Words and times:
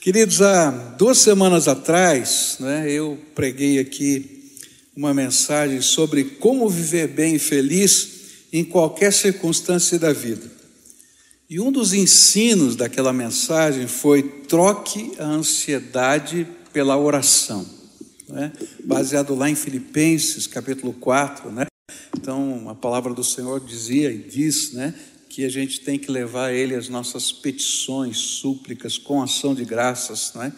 Queridos, 0.00 0.40
há 0.40 0.70
duas 0.96 1.18
semanas 1.18 1.68
atrás, 1.68 2.56
né, 2.58 2.90
eu 2.90 3.18
preguei 3.34 3.78
aqui 3.78 4.56
uma 4.96 5.12
mensagem 5.12 5.82
sobre 5.82 6.24
como 6.24 6.70
viver 6.70 7.06
bem 7.08 7.34
e 7.34 7.38
feliz 7.38 8.08
em 8.50 8.64
qualquer 8.64 9.12
circunstância 9.12 9.98
da 9.98 10.10
vida. 10.10 10.50
E 11.50 11.60
um 11.60 11.70
dos 11.70 11.92
ensinos 11.92 12.76
daquela 12.76 13.12
mensagem 13.12 13.86
foi 13.86 14.22
troque 14.22 15.12
a 15.18 15.26
ansiedade 15.26 16.46
pela 16.72 16.96
oração, 16.96 17.68
né? 18.26 18.52
baseado 18.82 19.34
lá 19.34 19.50
em 19.50 19.54
Filipenses 19.54 20.46
capítulo 20.46 20.94
4, 20.94 21.52
né? 21.52 21.66
Então, 22.16 22.70
a 22.70 22.74
palavra 22.74 23.12
do 23.12 23.22
Senhor 23.22 23.60
dizia 23.60 24.10
e 24.10 24.16
diz, 24.16 24.72
né, 24.72 24.94
que 25.30 25.44
a 25.44 25.48
gente 25.48 25.80
tem 25.80 25.96
que 25.96 26.10
levar 26.10 26.46
a 26.46 26.52
Ele 26.52 26.74
as 26.74 26.88
nossas 26.88 27.30
petições, 27.30 28.18
súplicas, 28.18 28.98
com 28.98 29.22
ação 29.22 29.54
de 29.54 29.64
graças, 29.64 30.32
né? 30.34 30.52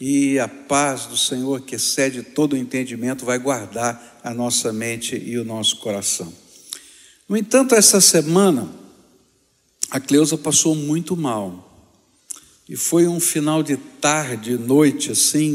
E 0.00 0.38
a 0.38 0.48
paz 0.48 1.04
do 1.04 1.16
Senhor, 1.16 1.60
que 1.60 1.74
excede 1.74 2.22
todo 2.22 2.54
o 2.54 2.56
entendimento, 2.56 3.26
vai 3.26 3.38
guardar 3.38 4.20
a 4.24 4.32
nossa 4.32 4.72
mente 4.72 5.14
e 5.14 5.36
o 5.36 5.44
nosso 5.44 5.76
coração. 5.76 6.32
No 7.28 7.36
entanto, 7.36 7.74
essa 7.74 8.00
semana, 8.00 8.66
a 9.90 10.00
Cleusa 10.00 10.38
passou 10.38 10.74
muito 10.74 11.14
mal. 11.14 11.70
E 12.66 12.76
foi 12.76 13.06
um 13.06 13.20
final 13.20 13.62
de 13.62 13.76
tarde, 13.76 14.56
noite, 14.56 15.12
assim, 15.12 15.52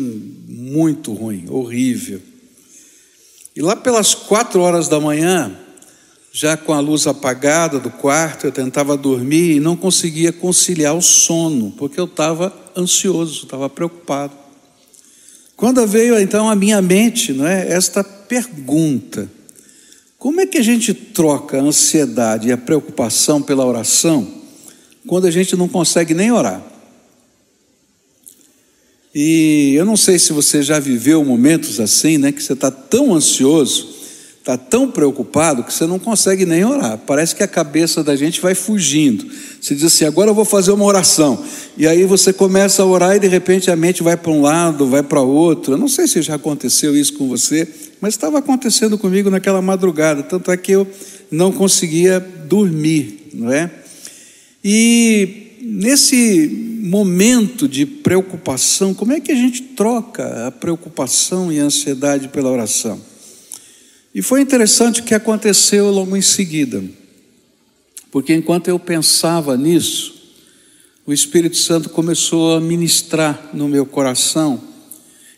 muito 0.48 1.12
ruim, 1.12 1.50
horrível. 1.50 2.22
E 3.56 3.64
lá 3.64 3.76
pelas 3.76 4.14
quatro 4.14 4.62
horas 4.62 4.88
da 4.88 5.00
manhã, 5.00 5.60
já 6.32 6.56
com 6.56 6.74
a 6.74 6.80
luz 6.80 7.08
apagada 7.08 7.80
do 7.80 7.90
quarto, 7.90 8.46
eu 8.46 8.52
tentava 8.52 8.96
dormir 8.96 9.56
e 9.56 9.60
não 9.60 9.76
conseguia 9.76 10.32
conciliar 10.32 10.96
o 10.96 11.02
sono, 11.02 11.74
porque 11.78 12.00
eu 12.00 12.06
estava 12.06 12.54
ansioso, 12.78 13.46
estava 13.46 13.70
preocupado. 13.70 14.34
Quando 15.56 15.86
veio 15.86 16.18
então 16.20 16.50
à 16.50 16.56
minha 16.56 16.82
mente, 16.82 17.34
não 17.34 17.46
é, 17.46 17.72
esta 17.72 18.04
pergunta: 18.04 19.30
como 20.18 20.40
é 20.40 20.46
que 20.46 20.58
a 20.58 20.64
gente 20.64 20.94
troca 20.94 21.58
a 21.58 21.62
ansiedade 21.62 22.48
e 22.48 22.52
a 22.52 22.58
preocupação 22.58 23.42
pela 23.42 23.66
oração 23.66 24.28
quando 25.08 25.26
a 25.26 25.32
gente 25.32 25.56
não 25.56 25.68
consegue 25.68 26.14
nem 26.14 26.32
orar? 26.32 26.64
E 29.14 29.74
eu 29.76 29.84
não 29.84 29.98
sei 29.98 30.20
se 30.20 30.32
você 30.32 30.62
já 30.62 30.80
viveu 30.80 31.26
momentos 31.26 31.80
assim, 31.80 32.18
né, 32.18 32.32
que 32.32 32.44
você 32.44 32.54
está 32.54 32.70
tão 32.70 33.16
ansioso, 33.16 33.89
está 34.40 34.58
tão 34.58 34.90
preocupado 34.90 35.64
que 35.64 35.72
você 35.72 35.86
não 35.86 36.00
consegue 36.00 36.46
nem 36.46 36.64
orar. 36.64 36.98
Parece 37.06 37.36
que 37.36 37.44
a 37.44 37.48
cabeça 37.48 38.04
da 38.04 38.16
gente 38.16 38.42
vai 38.42 38.56
fugindo. 38.56 39.26
Você 39.62 39.76
diz 39.76 39.84
assim: 39.84 40.06
agora 40.06 40.30
eu 40.30 40.34
vou 40.34 40.46
fazer 40.46 40.72
uma 40.72 40.86
oração. 40.86 41.44
E 41.78 41.86
aí 41.86 42.06
você 42.06 42.34
começa 42.34 42.82
a 42.82 42.86
orar 42.86 43.16
e 43.16 43.20
de 43.20 43.28
repente 43.28 43.70
a 43.70 43.76
mente 43.76 44.02
vai 44.02 44.18
para 44.18 44.32
um 44.32 44.42
lado, 44.42 44.88
vai 44.88 45.04
para 45.04 45.22
outro. 45.22 45.74
Eu 45.74 45.78
não 45.78 45.88
sei 45.88 46.08
se 46.08 46.22
já 46.22 46.36
aconteceu 46.36 46.96
isso 46.96 47.14
com 47.14 47.28
você, 47.28 47.68
mas 48.02 48.14
estava 48.14 48.40
acontecendo 48.40 48.98
comigo 48.98 49.30
naquela 49.30 49.62
madrugada. 49.62 50.24
Tanto 50.24 50.52
é 50.52 50.58
que 50.58 50.72
eu 50.72 50.88
não 51.30 51.52
conseguia 51.52 52.20
dormir, 52.20 53.30
não 53.34 53.52
é? 53.52 53.70
E 54.64 55.58
nesse 55.62 56.80
momento 56.82 57.68
de 57.68 57.86
preocupação, 57.86 58.94
como 58.94 59.14
é 59.14 59.20
que 59.20 59.32
a 59.32 59.36
gente 59.36 59.62
troca 59.62 60.48
a 60.48 60.52
preocupação 60.52 61.52
e 61.52 61.60
a 61.60 61.64
ansiedade 61.64 62.30
pela 62.30 62.50
oração? 62.50 63.00
E 64.14 64.22
foi 64.22 64.42
interessante 64.42 65.02
o 65.02 65.04
que 65.04 65.14
aconteceu 65.14 65.92
logo 65.92 66.18
em 66.18 66.22
seguida, 66.22 66.84
porque 68.12 68.34
enquanto 68.34 68.68
eu 68.68 68.80
pensava 68.80 69.56
nisso, 69.56 70.20
o 71.06 71.14
Espírito 71.14 71.58
Santo 71.58 71.90
começou 71.90 72.56
a 72.56 72.62
ministrar 72.62 73.50
no 73.54 73.68
meu 73.68 73.86
coração 73.86 74.62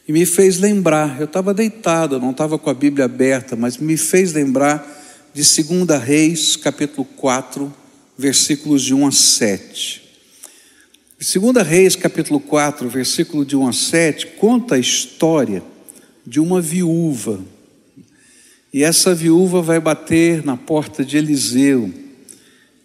e 0.08 0.12
me 0.12 0.26
fez 0.26 0.58
lembrar. 0.58 1.20
Eu 1.20 1.26
estava 1.26 1.54
deitado, 1.54 2.20
não 2.20 2.32
estava 2.32 2.58
com 2.58 2.70
a 2.70 2.74
Bíblia 2.74 3.06
aberta, 3.06 3.56
mas 3.56 3.78
me 3.78 3.98
fez 3.98 4.34
lembrar 4.34 4.86
de 5.34 5.42
2 5.42 6.02
Reis, 6.02 6.56
capítulo 6.56 7.06
4, 7.16 7.74
versículos 8.18 8.84
de 8.84 8.94
1 8.94 9.08
a 9.08 9.12
7. 9.12 10.02
Segunda 11.20 11.62
Reis, 11.62 11.96
capítulo 11.96 12.40
4, 12.40 12.90
versículo 12.90 13.46
de 13.46 13.56
1 13.56 13.68
a 13.68 13.74
7, 13.74 14.28
conta 14.40 14.76
a 14.76 14.80
história 14.80 15.62
de 16.26 16.40
uma 16.40 16.60
viúva. 16.60 17.40
E 18.74 18.84
essa 18.84 19.14
viúva 19.14 19.62
vai 19.62 19.80
bater 19.82 20.46
na 20.46 20.56
porta 20.56 21.04
de 21.04 21.18
Eliseu. 21.18 21.92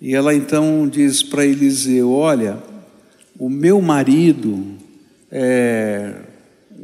E 0.00 0.14
ela 0.14 0.34
então 0.34 0.88
diz 0.88 1.22
para 1.22 1.46
Eliseu: 1.46 2.10
Olha, 2.10 2.60
o 3.38 3.48
meu 3.48 3.80
marido 3.80 4.66
é 5.30 6.14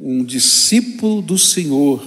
um 0.01 0.23
discípulo 0.25 1.21
do 1.21 1.37
Senhor, 1.37 2.07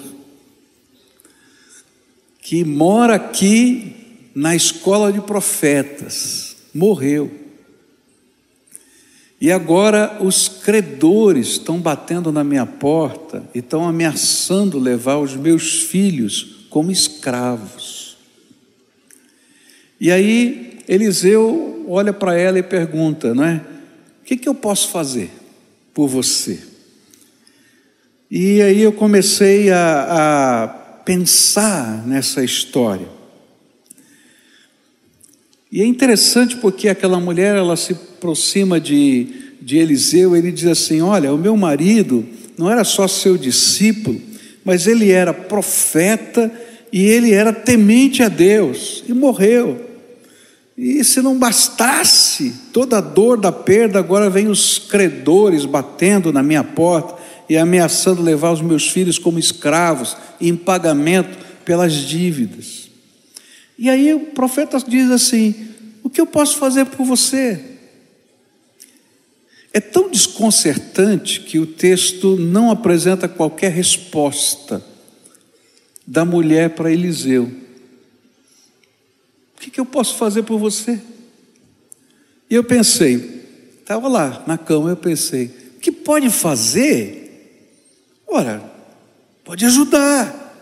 que 2.41 2.63
mora 2.63 3.16
aqui 3.16 3.94
na 4.34 4.55
escola 4.55 5.11
de 5.11 5.19
profetas, 5.19 6.55
morreu. 6.73 7.29
E 9.39 9.51
agora 9.51 10.17
os 10.22 10.47
credores 10.47 11.50
estão 11.50 11.78
batendo 11.78 12.31
na 12.31 12.44
minha 12.44 12.66
porta 12.66 13.44
e 13.53 13.59
estão 13.59 13.85
ameaçando 13.85 14.79
levar 14.79 15.17
os 15.17 15.35
meus 15.35 15.84
filhos 15.84 16.54
como 16.75 16.91
escravos. 16.91 18.17
E 19.97 20.11
aí 20.11 20.79
Eliseu 20.89 21.85
olha 21.87 22.11
para 22.11 22.37
ela 22.37 22.59
e 22.59 22.63
pergunta, 22.63 23.33
não 23.33 23.45
é? 23.45 23.61
O 24.21 24.25
que, 24.25 24.35
que 24.35 24.49
eu 24.49 24.53
posso 24.53 24.89
fazer 24.89 25.31
por 25.93 26.09
você? 26.09 26.59
E 28.29 28.61
aí 28.61 28.81
eu 28.81 28.91
comecei 28.91 29.71
a, 29.71 30.63
a 30.65 30.67
pensar 31.05 32.05
nessa 32.05 32.43
história. 32.43 33.07
E 35.71 35.81
é 35.81 35.85
interessante 35.85 36.57
porque 36.57 36.89
aquela 36.89 37.21
mulher, 37.21 37.55
ela 37.55 37.77
se 37.77 37.93
aproxima 37.93 38.81
de, 38.81 39.53
de 39.61 39.77
Eliseu, 39.77 40.35
ele 40.35 40.51
diz 40.51 40.65
assim: 40.67 40.99
Olha, 40.99 41.33
o 41.33 41.37
meu 41.37 41.55
marido 41.55 42.27
não 42.57 42.69
era 42.69 42.83
só 42.83 43.07
seu 43.07 43.37
discípulo, 43.37 44.21
mas 44.65 44.87
ele 44.87 45.09
era 45.09 45.33
profeta 45.33 46.51
e 46.95 47.03
ele 47.03 47.33
era 47.33 47.51
temente 47.51 48.23
a 48.23 48.29
Deus 48.29 49.03
e 49.06 49.13
morreu. 49.13 49.85
E 50.78 51.03
se 51.03 51.22
não 51.22 51.38
bastasse 51.38 52.53
toda 52.72 53.00
a 53.00 53.01
dor 53.01 53.38
da 53.38 53.51
perda, 53.51 54.00
agora 54.00 54.29
vem 54.29 54.47
os 54.47 54.79
credores 54.79 55.66
batendo 55.66 56.31
na 56.31 56.41
minha 56.41 56.63
porta 56.63 57.22
e 57.50 57.57
ameaçando 57.57 58.22
levar 58.22 58.53
os 58.53 58.61
meus 58.61 58.89
filhos 58.89 59.19
como 59.19 59.38
escravos 59.38 60.16
em 60.39 60.55
pagamento 60.55 61.38
pelas 61.66 61.91
dívidas. 61.91 62.89
E 63.78 63.89
aí 63.89 64.13
o 64.13 64.28
profeta 64.28 64.78
diz 64.79 65.11
assim: 65.11 65.53
O 66.01 66.09
que 66.09 66.22
eu 66.22 66.25
posso 66.25 66.55
fazer 66.55 66.85
por 66.85 67.05
você? 67.05 67.59
É 69.73 69.81
tão 69.81 70.09
desconcertante 70.09 71.41
que 71.41 71.59
o 71.59 71.66
texto 71.66 72.38
não 72.38 72.72
apresenta 72.72 73.28
qualquer 73.28 73.73
resposta 73.73 74.94
da 76.05 76.23
mulher 76.23 76.71
para 76.71 76.91
Eliseu. 76.91 77.43
O 79.55 79.59
que, 79.59 79.71
que 79.71 79.79
eu 79.79 79.85
posso 79.85 80.16
fazer 80.16 80.43
por 80.43 80.59
você? 80.59 81.01
E 82.49 82.55
eu 82.55 82.63
pensei, 82.63 83.43
estava 83.79 84.07
lá 84.07 84.43
na 84.45 84.57
cama, 84.57 84.89
eu 84.89 84.97
pensei, 84.97 85.45
o 85.77 85.79
que 85.79 85.91
pode 85.91 86.29
fazer? 86.29 87.71
Ora, 88.27 88.63
pode 89.43 89.66
ajudar, 89.66 90.53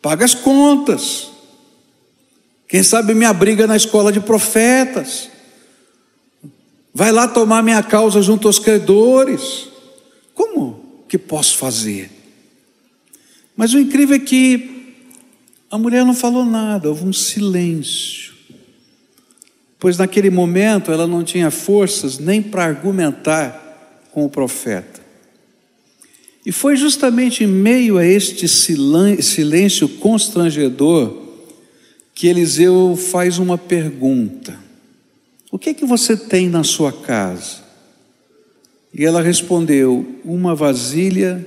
paga 0.00 0.24
as 0.24 0.34
contas, 0.34 1.30
quem 2.68 2.82
sabe 2.82 3.14
me 3.14 3.24
abriga 3.24 3.66
na 3.66 3.76
escola 3.76 4.10
de 4.10 4.20
profetas, 4.20 5.30
vai 6.92 7.12
lá 7.12 7.28
tomar 7.28 7.62
minha 7.62 7.82
causa 7.82 8.20
junto 8.22 8.48
aos 8.48 8.58
credores. 8.58 9.68
Como 10.34 11.04
que 11.08 11.16
posso 11.16 11.56
fazer? 11.56 12.10
Mas 13.56 13.72
o 13.72 13.78
incrível 13.78 14.16
é 14.16 14.18
que 14.18 14.94
a 15.70 15.78
mulher 15.78 16.04
não 16.04 16.14
falou 16.14 16.44
nada, 16.44 16.88
houve 16.88 17.04
um 17.04 17.12
silêncio. 17.12 18.34
Pois 19.78 19.96
naquele 19.96 20.30
momento 20.30 20.92
ela 20.92 21.06
não 21.06 21.24
tinha 21.24 21.50
forças 21.50 22.18
nem 22.18 22.42
para 22.42 22.64
argumentar 22.64 24.08
com 24.12 24.24
o 24.24 24.30
profeta. 24.30 25.00
E 26.44 26.52
foi 26.52 26.76
justamente 26.76 27.42
em 27.42 27.48
meio 27.48 27.98
a 27.98 28.06
este 28.06 28.46
silêncio 28.46 29.88
constrangedor 29.88 31.24
que 32.14 32.28
Eliseu 32.28 32.96
faz 32.96 33.38
uma 33.38 33.58
pergunta. 33.58 34.56
O 35.50 35.58
que 35.58 35.70
é 35.70 35.74
que 35.74 35.84
você 35.84 36.16
tem 36.16 36.48
na 36.48 36.62
sua 36.62 36.92
casa? 36.92 37.64
E 38.94 39.04
ela 39.04 39.20
respondeu: 39.20 40.20
Uma 40.24 40.54
vasilha 40.54 41.44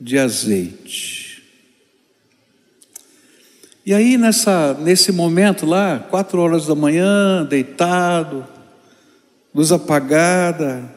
de 0.00 0.18
azeite. 0.18 1.27
E 3.88 3.94
aí, 3.94 4.18
nessa, 4.18 4.74
nesse 4.74 5.10
momento 5.10 5.64
lá, 5.64 5.98
quatro 5.98 6.42
horas 6.42 6.66
da 6.66 6.74
manhã, 6.74 7.42
deitado, 7.42 8.46
luz 9.54 9.72
apagada, 9.72 10.94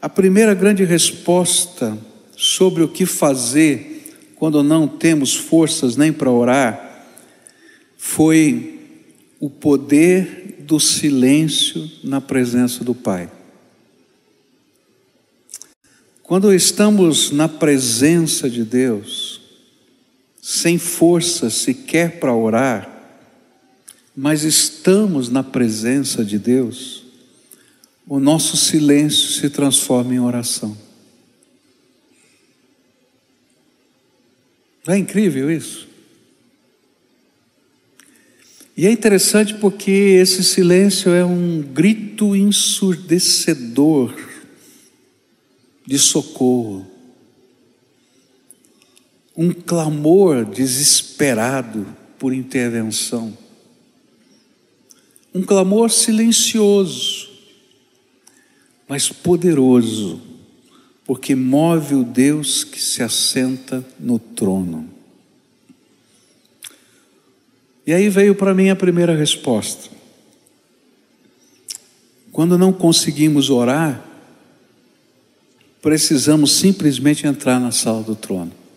A 0.00 0.08
primeira 0.08 0.54
grande 0.54 0.84
resposta 0.84 1.98
sobre 2.34 2.82
o 2.82 2.88
que 2.88 3.04
fazer 3.04 4.16
quando 4.36 4.62
não 4.62 4.88
temos 4.88 5.36
forças 5.36 5.98
nem 5.98 6.10
para 6.10 6.30
orar 6.30 7.04
foi 7.98 8.80
o 9.38 9.50
poder 9.50 10.56
do 10.60 10.80
silêncio 10.80 11.90
na 12.02 12.22
presença 12.22 12.82
do 12.82 12.94
Pai. 12.94 13.30
Quando 16.22 16.54
estamos 16.54 17.30
na 17.32 17.50
presença 17.50 18.48
de 18.48 18.64
Deus, 18.64 19.37
sem 20.50 20.78
força 20.78 21.50
sequer 21.50 22.18
para 22.18 22.34
orar, 22.34 23.20
mas 24.16 24.44
estamos 24.44 25.28
na 25.28 25.42
presença 25.42 26.24
de 26.24 26.38
Deus, 26.38 27.04
o 28.06 28.18
nosso 28.18 28.56
silêncio 28.56 29.28
se 29.28 29.50
transforma 29.50 30.14
em 30.14 30.18
oração. 30.18 30.74
Não 34.86 34.94
é 34.94 34.96
incrível 34.96 35.52
isso? 35.52 35.86
E 38.74 38.86
é 38.86 38.90
interessante 38.90 39.52
porque 39.52 39.90
esse 39.90 40.42
silêncio 40.42 41.12
é 41.12 41.26
um 41.26 41.60
grito 41.60 42.34
ensurdecedor 42.34 44.14
de 45.86 45.98
socorro, 45.98 46.87
um 49.40 49.52
clamor 49.52 50.44
desesperado 50.44 51.86
por 52.18 52.34
intervenção, 52.34 53.38
um 55.32 55.42
clamor 55.42 55.92
silencioso, 55.92 57.30
mas 58.88 59.10
poderoso, 59.10 60.20
porque 61.04 61.36
move 61.36 61.94
o 61.94 62.02
Deus 62.02 62.64
que 62.64 62.82
se 62.82 63.00
assenta 63.00 63.86
no 64.00 64.18
trono. 64.18 64.90
E 67.86 67.92
aí 67.92 68.08
veio 68.08 68.34
para 68.34 68.52
mim 68.52 68.70
a 68.70 68.76
primeira 68.76 69.14
resposta. 69.14 69.88
Quando 72.32 72.58
não 72.58 72.72
conseguimos 72.72 73.50
orar, 73.50 74.04
precisamos 75.80 76.50
simplesmente 76.50 77.24
entrar 77.24 77.60
na 77.60 77.70
sala 77.70 78.02
do 78.02 78.16
trono. 78.16 78.67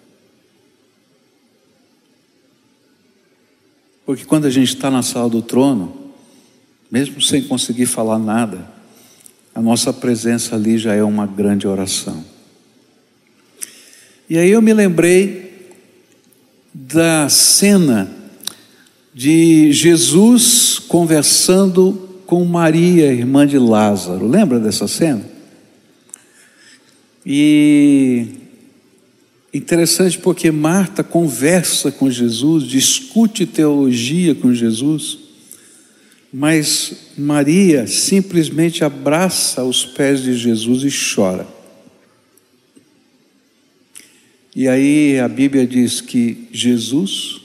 Porque 4.12 4.25
quando 4.25 4.44
a 4.44 4.50
gente 4.50 4.75
está 4.75 4.92
na 4.92 5.02
sala 5.02 5.30
do 5.30 5.42
trono, 5.42 6.12
mesmo 6.92 7.22
sem 7.22 7.42
conseguir 7.44 7.86
falar 7.86 8.19
nada, 8.19 8.69
a 9.56 9.62
nossa 9.62 9.94
presença 9.94 10.54
ali 10.54 10.78
já 10.78 10.94
é 10.94 11.02
uma 11.02 11.25
grande 11.25 11.66
oração. 11.66 12.22
E 14.30 14.38
aí 14.38 14.52
eu 14.52 14.62
me 14.62 14.74
lembrei 14.74 15.69
da 16.74 17.30
cena 17.30 18.12
de 19.13 19.72
Jesus 19.72 20.78
conversando 20.78 22.19
com 22.25 22.44
Maria, 22.44 23.13
irmã 23.13 23.48
de 23.48 23.58
Lázaro. 23.58 24.28
Lembra 24.28 24.60
dessa 24.60 24.90
cena? 24.90 25.24
E 27.25 28.40
interessante 29.53 30.18
porque 30.18 30.50
Marta 30.51 31.03
conversa 31.03 31.92
com 31.92 32.09
Jesus, 32.09 32.63
discute 32.63 33.45
teologia 33.45 34.33
com 34.33 34.53
Jesus, 34.53 35.18
mas 36.31 37.12
Maria 37.18 37.86
simplesmente 37.88 38.83
abraça 38.83 39.63
os 39.63 39.86
pés 39.86 40.24
de 40.24 40.36
Jesus 40.36 40.83
e 40.83 41.15
chora. 41.15 41.48
E 44.56 44.68
aí 44.68 45.19
a 45.19 45.27
Bíblia 45.27 45.65
diz 45.65 46.00
que 46.01 46.48
Jesus 46.51 47.42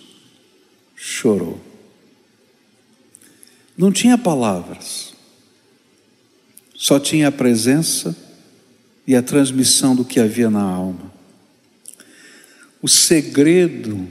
chorou. 0.95 1.61
Não 3.77 3.93
tinha 3.93 4.17
palavras, 4.17 5.13
só 6.75 6.99
tinha 6.99 7.29
a 7.29 7.33
presença 7.33 8.17
e 9.07 9.15
a 9.15 9.23
transmissão 9.23 9.95
do 9.95 10.05
que 10.05 10.19
havia 10.19 10.51
na 10.51 10.63
alma. 10.63 11.16
O 12.83 12.89
segredo 12.89 14.07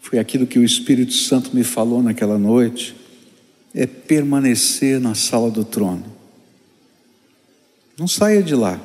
foi 0.00 0.18
aquilo 0.18 0.46
que 0.46 0.58
o 0.58 0.64
Espírito 0.64 1.12
Santo 1.12 1.54
me 1.54 1.62
falou 1.62 2.02
naquela 2.02 2.38
noite, 2.38 2.96
é 3.74 3.86
permanecer 3.86 4.98
na 4.98 5.14
sala 5.14 5.50
do 5.50 5.64
trono. 5.64 6.04
Não 7.98 8.08
saia 8.08 8.42
de 8.42 8.54
lá, 8.54 8.80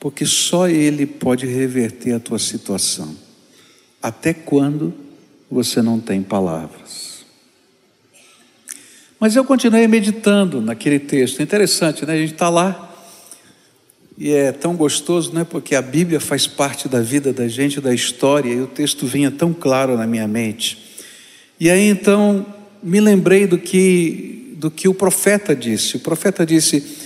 porque 0.00 0.24
só 0.24 0.68
Ele 0.68 1.04
pode 1.04 1.46
reverter 1.46 2.14
a 2.14 2.20
tua 2.20 2.38
situação. 2.38 3.14
Até 4.00 4.32
quando 4.32 4.94
você 5.50 5.82
não 5.82 6.00
tem 6.00 6.22
palavras. 6.22 7.24
Mas 9.20 9.36
eu 9.36 9.44
continuei 9.44 9.86
meditando 9.86 10.60
naquele 10.60 10.98
texto. 10.98 11.42
Interessante, 11.42 12.04
né? 12.04 12.14
A 12.14 12.16
gente 12.16 12.32
está 12.32 12.48
lá 12.48 12.91
e 14.16 14.30
é 14.32 14.52
tão 14.52 14.76
gostoso, 14.76 15.32
né? 15.32 15.44
Porque 15.44 15.74
a 15.74 15.82
Bíblia 15.82 16.20
faz 16.20 16.46
parte 16.46 16.88
da 16.88 17.00
vida 17.00 17.32
da 17.32 17.48
gente, 17.48 17.80
da 17.80 17.94
história, 17.94 18.50
e 18.52 18.60
o 18.60 18.66
texto 18.66 19.06
vinha 19.06 19.30
tão 19.30 19.52
claro 19.52 19.96
na 19.96 20.06
minha 20.06 20.28
mente. 20.28 20.78
E 21.58 21.70
aí 21.70 21.88
então 21.88 22.44
me 22.82 23.00
lembrei 23.00 23.46
do 23.46 23.58
que 23.58 24.56
do 24.56 24.70
que 24.70 24.86
o 24.86 24.94
profeta 24.94 25.56
disse. 25.56 25.96
O 25.96 26.00
profeta 26.00 26.46
disse: 26.46 26.98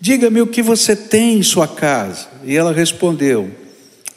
Diga-me 0.00 0.40
o 0.40 0.46
que 0.46 0.62
você 0.62 0.96
tem 0.96 1.38
em 1.38 1.42
sua 1.42 1.68
casa. 1.68 2.28
E 2.44 2.56
ela 2.56 2.72
respondeu: 2.72 3.50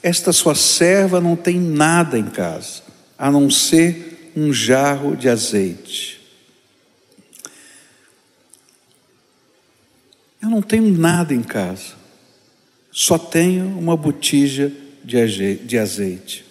Esta 0.02 0.34
sua 0.34 0.56
serva 0.56 1.22
não 1.22 1.36
tem 1.36 1.60
nada 1.60 2.18
em 2.18 2.26
casa 2.26 2.82
a 3.18 3.32
não 3.32 3.50
ser 3.50 4.32
um 4.36 4.54
jarro 4.54 5.16
de 5.16 5.28
azeite. 5.28 6.20
Eu 10.42 10.50
não 10.50 10.62
tenho 10.62 10.96
nada 10.96 11.34
em 11.34 11.42
casa, 11.42 11.96
só 13.00 13.16
tenho 13.16 13.78
uma 13.78 13.96
botija 13.96 14.74
de 15.04 15.78
azeite. 15.78 16.44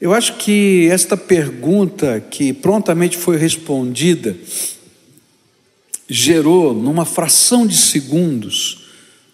Eu 0.00 0.14
acho 0.14 0.38
que 0.38 0.88
esta 0.90 1.18
pergunta, 1.18 2.18
que 2.18 2.50
prontamente 2.54 3.18
foi 3.18 3.36
respondida, 3.36 4.34
gerou, 6.08 6.72
numa 6.72 7.04
fração 7.04 7.66
de 7.66 7.76
segundos, 7.76 8.86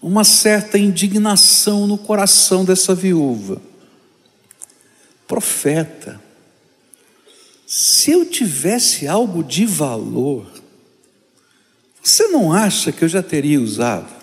uma 0.02 0.24
certa 0.24 0.78
indignação 0.78 1.86
no 1.86 1.96
coração 1.96 2.64
dessa 2.64 2.92
viúva 2.92 3.62
profeta, 5.28 6.20
se 7.68 8.10
eu 8.10 8.24
tivesse 8.26 9.06
algo 9.06 9.44
de 9.44 9.64
valor, 9.64 10.44
você 12.02 12.26
não 12.26 12.52
acha 12.52 12.90
que 12.90 13.04
eu 13.04 13.08
já 13.08 13.22
teria 13.22 13.60
usado? 13.60 14.15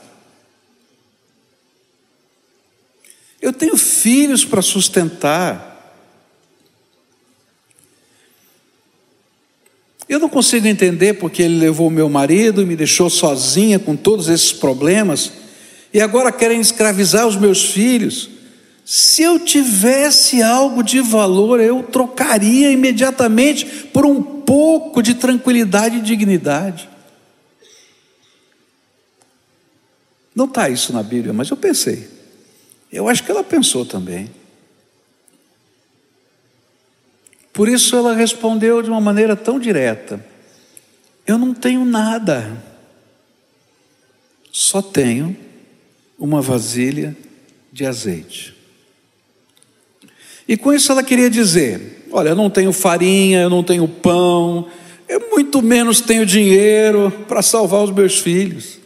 Eu 3.43 3.51
tenho 3.51 3.75
filhos 3.75 4.45
para 4.45 4.61
sustentar. 4.61 5.69
Eu 10.07 10.17
não 10.17 10.29
consigo 10.29 10.65
entender 10.65 11.15
porque 11.15 11.43
ele 11.43 11.59
levou 11.59 11.89
meu 11.89 12.07
marido 12.07 12.61
e 12.61 12.65
me 12.65 12.73
deixou 12.73 13.09
sozinha 13.09 13.77
com 13.77 13.97
todos 13.97 14.29
esses 14.29 14.53
problemas, 14.53 15.33
e 15.93 15.99
agora 15.99 16.31
querem 16.31 16.61
escravizar 16.61 17.27
os 17.27 17.35
meus 17.35 17.65
filhos. 17.65 18.29
Se 18.85 19.23
eu 19.23 19.37
tivesse 19.37 20.41
algo 20.41 20.81
de 20.81 21.01
valor, 21.01 21.59
eu 21.59 21.83
trocaria 21.83 22.71
imediatamente 22.71 23.65
por 23.91 24.05
um 24.05 24.23
pouco 24.23 25.03
de 25.03 25.15
tranquilidade 25.15 25.97
e 25.97 26.01
dignidade. 26.01 26.89
Não 30.33 30.45
está 30.45 30.69
isso 30.69 30.93
na 30.93 31.03
Bíblia, 31.03 31.33
mas 31.33 31.49
eu 31.49 31.57
pensei. 31.57 32.12
Eu 32.93 33.09
acho 33.09 33.23
que 33.23 33.31
ela 33.31 33.43
pensou 33.43 33.83
também. 33.83 34.29
Por 37.51 37.67
isso 37.67 37.95
ela 37.95 38.13
respondeu 38.13 38.83
de 38.83 38.89
uma 38.89 39.01
maneira 39.01 39.35
tão 39.35 39.59
direta: 39.59 40.23
Eu 41.25 41.39
não 41.39 41.55
tenho 41.55 41.83
nada, 41.83 42.63
só 44.51 44.79
tenho 44.79 45.35
uma 46.19 46.39
vasilha 46.39 47.17
de 47.71 47.83
azeite. 47.83 48.55
E 50.47 50.55
com 50.55 50.71
isso 50.71 50.91
ela 50.91 51.03
queria 51.03 51.31
dizer: 51.31 52.07
olha, 52.11 52.29
eu 52.29 52.35
não 52.35 52.49
tenho 52.49 52.71
farinha, 52.71 53.41
eu 53.41 53.49
não 53.49 53.63
tenho 53.63 53.87
pão, 53.87 54.67
eu 55.09 55.31
muito 55.31 55.63
menos 55.63 55.99
tenho 55.99 56.27
dinheiro 56.27 57.11
para 57.27 57.41
salvar 57.41 57.83
os 57.83 57.91
meus 57.91 58.19
filhos. 58.19 58.82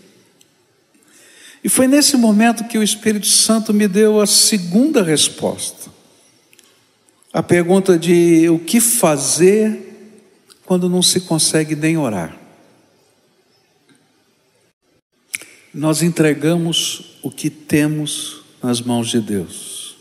E 1.63 1.69
foi 1.69 1.87
nesse 1.87 2.15
momento 2.17 2.65
que 2.65 2.77
o 2.77 2.83
Espírito 2.83 3.27
Santo 3.27 3.73
me 3.73 3.87
deu 3.87 4.21
a 4.21 4.27
segunda 4.27 5.03
resposta. 5.03 5.91
A 7.33 7.43
pergunta 7.43 7.97
de 7.97 8.49
o 8.49 8.59
que 8.59 8.79
fazer 8.79 9.83
quando 10.65 10.89
não 10.89 11.01
se 11.01 11.21
consegue 11.21 11.75
nem 11.75 11.97
orar. 11.97 12.47
nós 15.77 16.01
entregamos 16.01 17.19
o 17.21 17.29
que 17.29 17.51
temos 17.51 18.41
nas 18.63 18.81
mãos 18.81 19.09
de 19.09 19.21
Deus. 19.21 19.95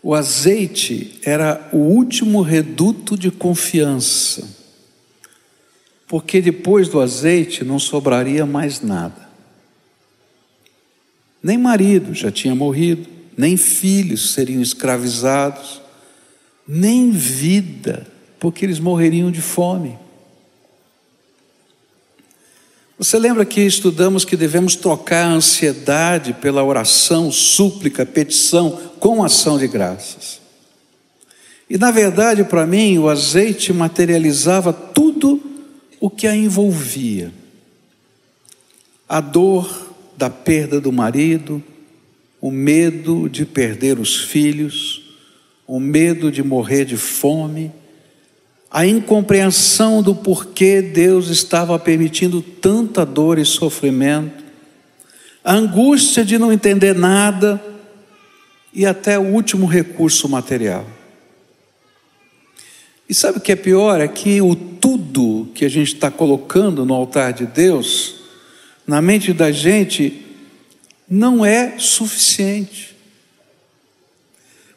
O 0.00 0.14
azeite 0.14 1.18
era 1.24 1.68
o 1.72 1.78
último 1.78 2.42
reduto 2.42 3.18
de 3.18 3.28
confiança, 3.28 4.48
porque 6.06 6.40
depois 6.40 6.88
do 6.88 7.00
azeite 7.00 7.64
não 7.64 7.80
sobraria 7.80 8.46
mais 8.46 8.80
nada. 8.80 9.31
Nem 11.42 11.58
marido 11.58 12.14
já 12.14 12.30
tinha 12.30 12.54
morrido, 12.54 13.08
nem 13.36 13.56
filhos 13.56 14.32
seriam 14.32 14.62
escravizados, 14.62 15.80
nem 16.66 17.10
vida, 17.10 18.06
porque 18.38 18.64
eles 18.64 18.78
morreriam 18.78 19.30
de 19.30 19.40
fome. 19.40 19.98
Você 22.98 23.18
lembra 23.18 23.44
que 23.44 23.60
estudamos 23.60 24.24
que 24.24 24.36
devemos 24.36 24.76
trocar 24.76 25.24
a 25.24 25.32
ansiedade 25.32 26.34
pela 26.34 26.62
oração, 26.62 27.32
súplica, 27.32 28.06
petição 28.06 28.70
com 29.00 29.24
ação 29.24 29.58
de 29.58 29.66
graças. 29.66 30.40
E 31.68 31.76
na 31.76 31.90
verdade, 31.90 32.44
para 32.44 32.64
mim, 32.64 32.98
o 32.98 33.08
azeite 33.08 33.72
materializava 33.72 34.72
tudo 34.72 35.42
o 35.98 36.08
que 36.08 36.28
a 36.28 36.36
envolvia. 36.36 37.32
A 39.08 39.20
dor 39.20 39.81
da 40.16 40.30
perda 40.30 40.80
do 40.80 40.92
marido, 40.92 41.62
o 42.40 42.50
medo 42.50 43.28
de 43.28 43.46
perder 43.46 43.98
os 43.98 44.16
filhos, 44.16 45.02
o 45.66 45.78
medo 45.78 46.30
de 46.30 46.42
morrer 46.42 46.84
de 46.84 46.96
fome, 46.96 47.72
a 48.70 48.86
incompreensão 48.86 50.02
do 50.02 50.14
porquê 50.14 50.80
Deus 50.80 51.28
estava 51.28 51.78
permitindo 51.78 52.40
tanta 52.40 53.04
dor 53.04 53.38
e 53.38 53.44
sofrimento, 53.44 54.42
a 55.44 55.54
angústia 55.54 56.24
de 56.24 56.38
não 56.38 56.52
entender 56.52 56.94
nada 56.94 57.62
e 58.72 58.86
até 58.86 59.18
o 59.18 59.22
último 59.22 59.66
recurso 59.66 60.28
material. 60.28 60.86
E 63.08 63.14
sabe 63.14 63.38
o 63.38 63.40
que 63.42 63.52
é 63.52 63.56
pior? 63.56 64.00
É 64.00 64.08
que 64.08 64.40
o 64.40 64.54
tudo 64.54 65.50
que 65.54 65.66
a 65.66 65.68
gente 65.68 65.94
está 65.94 66.10
colocando 66.10 66.86
no 66.86 66.94
altar 66.94 67.34
de 67.34 67.44
Deus, 67.44 68.21
na 68.86 69.00
mente 69.00 69.32
da 69.32 69.52
gente, 69.52 70.24
não 71.08 71.44
é 71.44 71.78
suficiente. 71.78 72.96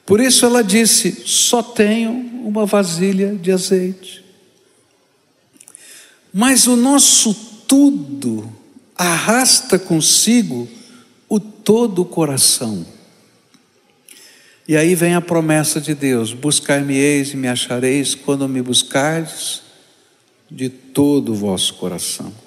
Por 0.05 0.19
isso 0.19 0.45
ela 0.45 0.63
disse: 0.63 1.23
só 1.25 1.63
tenho 1.63 2.11
uma 2.11 2.65
vasilha 2.65 3.35
de 3.35 3.51
azeite. 3.51 4.23
Mas 6.31 6.67
o 6.67 6.75
nosso 6.75 7.33
tudo 7.67 8.51
arrasta 8.95 9.79
consigo 9.79 10.67
o 11.27 11.39
todo 11.39 12.03
o 12.03 12.05
coração. 12.05 12.85
E 14.67 14.75
aí 14.75 14.95
vem 14.95 15.15
a 15.15 15.21
promessa 15.21 15.81
de 15.81 15.95
Deus: 15.95 16.33
buscar-me-eis 16.33 17.33
e 17.33 17.37
me 17.37 17.47
achareis 17.47 18.13
quando 18.13 18.47
me 18.47 18.61
buscardes 18.61 19.61
de 20.49 20.69
todo 20.69 21.31
o 21.31 21.35
vosso 21.35 21.75
coração. 21.75 22.44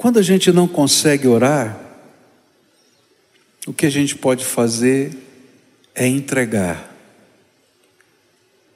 Quando 0.00 0.18
a 0.18 0.22
gente 0.22 0.50
não 0.50 0.66
consegue 0.66 1.28
orar, 1.28 1.78
o 3.66 3.72
que 3.74 3.84
a 3.84 3.90
gente 3.90 4.16
pode 4.16 4.46
fazer 4.46 5.14
é 5.94 6.06
entregar 6.06 6.90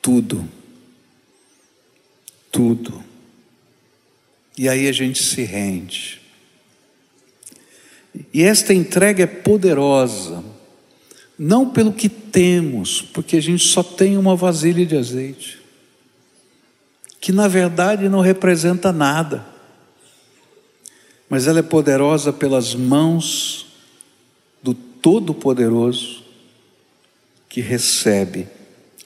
tudo. 0.02 0.46
Tudo. 2.52 3.02
E 4.58 4.68
aí 4.68 4.86
a 4.86 4.92
gente 4.92 5.22
se 5.22 5.42
rende. 5.44 6.20
E 8.30 8.42
esta 8.42 8.74
entrega 8.74 9.24
é 9.24 9.26
poderosa, 9.26 10.44
não 11.38 11.70
pelo 11.70 11.94
que 11.94 12.10
temos, 12.10 13.00
porque 13.00 13.38
a 13.38 13.42
gente 13.42 13.66
só 13.66 13.82
tem 13.82 14.18
uma 14.18 14.36
vasilha 14.36 14.84
de 14.84 14.94
azeite, 14.94 15.58
que 17.18 17.32
na 17.32 17.48
verdade 17.48 18.10
não 18.10 18.20
representa 18.20 18.92
nada, 18.92 19.53
mas 21.34 21.48
ela 21.48 21.58
é 21.58 21.62
poderosa 21.62 22.32
pelas 22.32 22.76
mãos 22.76 23.66
do 24.62 24.72
Todo-Poderoso 24.72 26.22
que 27.48 27.60
recebe 27.60 28.46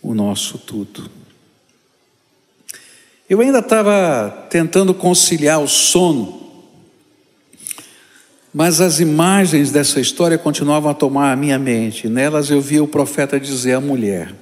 o 0.02 0.12
nosso 0.12 0.58
tudo. 0.58 1.11
Eu 3.30 3.40
ainda 3.40 3.61
estava 3.61 4.47
tentando 4.50 4.92
conciliar 4.92 5.58
o 5.58 5.66
sono, 5.66 6.52
mas 8.52 8.82
as 8.82 9.00
imagens 9.00 9.70
dessa 9.70 9.99
história 9.99 10.37
continuavam 10.37 10.90
a 10.90 10.94
tomar 10.94 11.32
a 11.32 11.37
minha 11.37 11.58
mente. 11.58 12.11
Nelas 12.11 12.50
eu 12.50 12.61
via 12.61 12.85
o 12.85 12.88
profeta 12.88 13.40
dizer 13.40 13.73
à 13.73 13.80
mulher: 13.80 14.35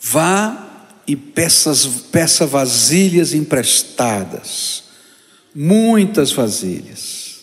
Vá 0.00 0.86
e 1.04 1.16
peças, 1.16 1.84
peça 2.12 2.46
vasilhas 2.46 3.34
emprestadas, 3.34 4.89
muitas 5.54 6.32
vasilhas, 6.32 7.42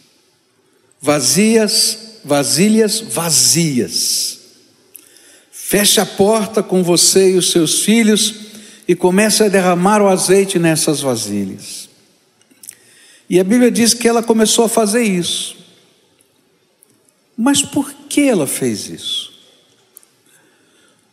vazias, 1.01 2.19
vasilhas 2.23 2.99
vazias 2.99 4.37
Feche 5.69 5.99
a 5.99 6.05
porta 6.05 6.63
com 6.63 6.81
você 6.81 7.31
e 7.33 7.35
os 7.35 7.51
seus 7.51 7.81
filhos 7.83 8.35
e 8.87 8.95
comece 8.95 9.43
a 9.43 9.49
derramar 9.49 10.01
o 10.01 10.07
azeite 10.07 10.57
nessas 10.57 11.01
vasilhas. 11.01 11.89
E 13.29 13.37
a 13.37 13.43
Bíblia 13.43 13.69
diz 13.69 13.93
que 13.93 14.07
ela 14.07 14.23
começou 14.23 14.63
a 14.63 14.69
fazer 14.69 15.03
isso. 15.03 15.57
Mas 17.35 17.61
por 17.61 17.91
que 18.07 18.21
ela 18.21 18.47
fez 18.47 18.87
isso? 18.87 19.33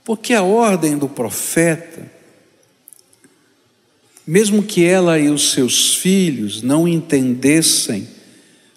Porque 0.04 0.32
a 0.32 0.44
ordem 0.44 0.96
do 0.96 1.08
profeta, 1.08 2.08
mesmo 4.26 4.62
que 4.62 4.85
ela 4.85 5.19
e 5.19 5.28
os 5.28 5.52
seus 5.52 5.95
filhos 5.95 6.62
não 6.62 6.88
entendessem 6.88 8.09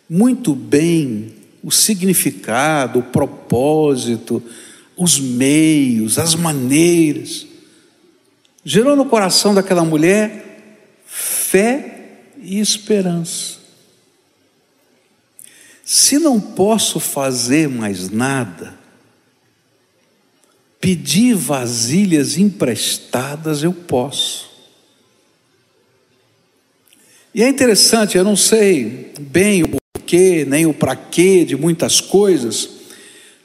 muito 0.09 0.53
bem 0.53 1.33
o 1.63 1.71
significado, 1.71 2.99
o 2.99 3.03
propósito, 3.03 4.41
os 4.95 5.19
meios, 5.19 6.17
as 6.17 6.35
maneiras. 6.35 7.45
Gerou 8.63 8.95
no 8.95 9.05
coração 9.05 9.53
daquela 9.53 9.83
mulher 9.83 11.03
fé 11.05 12.19
e 12.41 12.59
esperança. 12.59 13.57
Se 15.83 16.19
não 16.19 16.39
posso 16.39 16.99
fazer 16.99 17.69
mais 17.69 18.09
nada, 18.09 18.77
pedir 20.81 21.33
vasilhas 21.33 22.37
emprestadas 22.37 23.63
eu 23.63 23.71
posso. 23.71 24.46
E 27.37 27.43
é 27.43 27.47
interessante, 27.47 28.17
eu 28.17 28.23
não 28.23 28.35
sei 28.35 29.13
bem 29.19 29.61
o 29.61 29.67
porquê, 29.67 30.43
nem 30.49 30.65
o 30.65 30.73
para 30.73 30.95
quê 30.95 31.45
de 31.45 31.55
muitas 31.55 32.01
coisas, 32.01 32.67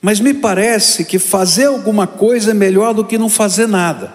mas 0.01 0.19
me 0.19 0.33
parece 0.33 1.05
que 1.05 1.19
fazer 1.19 1.67
alguma 1.67 2.07
coisa 2.07 2.53
é 2.53 2.55
melhor 2.55 2.95
do 2.95 3.05
que 3.05 3.19
não 3.19 3.29
fazer 3.29 3.69
nada. 3.69 4.11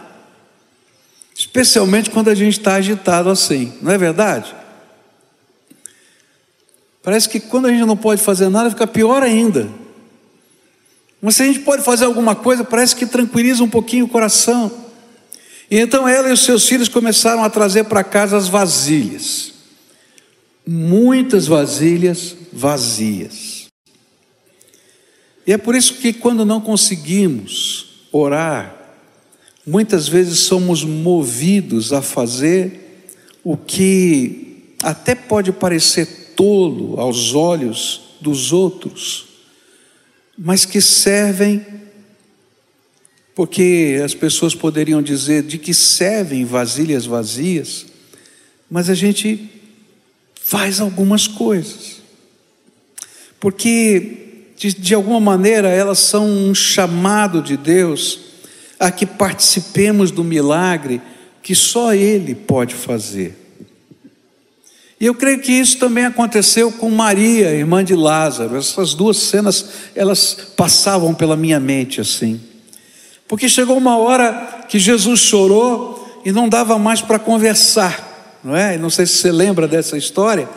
Especialmente 1.36 2.10
quando 2.10 2.32
a 2.32 2.34
gente 2.34 2.58
está 2.58 2.74
agitado 2.74 3.30
assim, 3.30 3.72
não 3.80 3.92
é 3.92 4.00
verdade? 4.00 4.52
Parece 7.04 7.30
que 7.30 7.40
quando 7.40 7.68
a 7.68 7.70
gente 7.70 7.86
não 7.86 7.96
pode 7.96 8.20
fazer 8.20 8.50
nada, 8.50 8.72
fica 8.72 8.88
pior 8.88 9.22
ainda. 9.22 9.70
Mas 11.22 11.36
se 11.36 11.44
a 11.44 11.46
gente 11.46 11.60
pode 11.60 11.84
fazer 11.84 12.06
alguma 12.06 12.34
coisa, 12.34 12.64
parece 12.64 12.96
que 12.96 13.06
tranquiliza 13.06 13.64
um 13.64 13.70
pouquinho 13.70 14.06
o 14.06 14.10
coração. 14.10 14.72
E 15.70 15.78
então 15.78 16.08
ela 16.08 16.30
e 16.30 16.32
os 16.32 16.44
seus 16.44 16.68
filhos 16.68 16.90
começaram 16.90 17.44
a 17.44 17.50
trazer 17.52 17.84
para 17.84 18.04
casa 18.04 18.36
as 18.36 18.48
vasilhas. 18.48 19.56
Muitas 20.68 21.48
vasilhas 21.48 22.36
vazias. 22.52 23.68
E 25.46 25.54
é 25.54 25.58
por 25.58 25.76
isso 25.76 25.96
que 25.96 26.12
quando 26.12 26.44
não 26.44 26.60
conseguimos 26.60 28.08
orar, 28.12 28.76
muitas 29.66 30.08
vezes 30.08 30.40
somos 30.40 30.84
movidos 30.84 31.94
a 31.94 32.02
fazer 32.02 33.06
o 33.44 33.56
que 33.56 34.76
até 34.84 35.16
pode 35.16 35.54
parecer 35.54 36.34
tolo 36.36 37.00
aos 37.00 37.34
olhos 37.34 38.18
dos 38.20 38.52
outros, 38.52 39.26
mas 40.38 40.66
que 40.66 40.82
servem 40.82 41.66
porque 43.34 44.02
as 44.04 44.16
pessoas 44.16 44.56
poderiam 44.56 45.00
dizer 45.00 45.44
de 45.44 45.60
que 45.60 45.72
servem 45.72 46.44
vasilhas 46.44 47.06
vazias, 47.06 47.86
mas 48.68 48.90
a 48.90 48.96
gente 48.96 49.57
faz 50.48 50.80
algumas 50.80 51.28
coisas. 51.28 52.02
Porque 53.38 54.54
de, 54.56 54.74
de 54.74 54.94
alguma 54.96 55.20
maneira, 55.20 55.68
elas 55.68 56.00
são 56.00 56.26
um 56.26 56.56
chamado 56.56 57.42
de 57.42 57.58
Deus 57.58 58.20
a 58.80 58.90
que 58.90 59.06
participemos 59.06 60.10
do 60.10 60.24
milagre 60.24 61.02
que 61.44 61.54
só 61.54 61.94
Ele 61.94 62.34
pode 62.34 62.76
fazer. 62.76 63.38
E 65.02 65.06
eu 65.06 65.14
creio 65.14 65.42
que 65.42 65.52
isso 65.52 65.78
também 65.80 66.06
aconteceu 66.06 66.72
com 66.72 66.90
Maria, 66.90 67.52
irmã 67.52 67.84
de 67.84 67.94
Lázaro. 67.94 68.56
Essas 68.56 68.94
duas 68.94 69.18
cenas, 69.18 69.66
elas 69.94 70.34
passavam 70.56 71.14
pela 71.14 71.36
minha 71.36 71.60
mente 71.60 72.00
assim. 72.00 72.40
Porque 73.28 73.50
chegou 73.50 73.78
uma 73.78 73.98
hora 73.98 74.66
que 74.70 74.80
Jesus 74.80 75.20
chorou 75.20 76.22
e 76.24 76.32
não 76.32 76.48
dava 76.48 76.80
mais 76.80 77.02
para 77.02 77.20
conversar, 77.20 78.07
não 78.48 78.56
é? 78.56 78.78
Não 78.78 78.90
sei 78.90 79.06
se 79.06 79.18
você 79.18 79.32
lembra 79.32 79.68
dessa 79.68 79.98
história. 79.98 80.48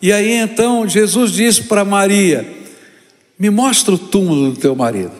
E 0.00 0.12
aí 0.12 0.32
então 0.32 0.88
Jesus 0.88 1.32
disse 1.32 1.64
para 1.64 1.84
Maria: 1.84 2.48
Me 3.38 3.50
mostra 3.50 3.92
o 3.94 3.98
túmulo 3.98 4.52
do 4.52 4.60
teu 4.60 4.76
marido. 4.76 5.12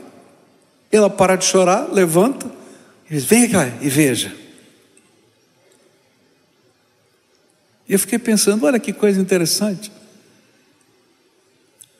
Ela 0.90 1.10
para 1.10 1.34
de 1.34 1.44
chorar, 1.44 1.88
levanta 1.92 2.46
e 3.10 3.14
diz: 3.14 3.24
Vem 3.24 3.48
cá 3.48 3.68
e 3.80 3.88
veja. 3.88 4.32
E 7.88 7.92
eu 7.92 7.98
fiquei 7.98 8.18
pensando: 8.18 8.64
olha 8.64 8.78
que 8.78 8.92
coisa 8.92 9.20
interessante. 9.20 9.90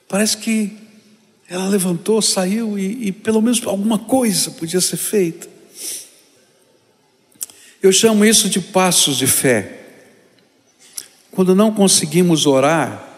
Parece 0.09 0.37
que 0.37 0.77
ela 1.49 1.69
levantou, 1.69 2.23
saiu 2.23 2.79
e, 2.79 3.09
e 3.09 3.13
pelo 3.13 3.43
menos 3.43 3.61
alguma 3.67 3.99
coisa 3.99 4.53
podia 4.53 4.81
ser 4.81 4.99
feita. 4.99 5.51
Eu 7.83 7.91
chamo 7.91 8.25
isso 8.25 8.49
de 8.49 8.61
passos 8.61 9.17
de 9.17 9.27
fé. 9.27 9.82
Quando 11.33 11.55
não 11.55 11.73
conseguimos 11.73 12.47
orar, 12.47 13.09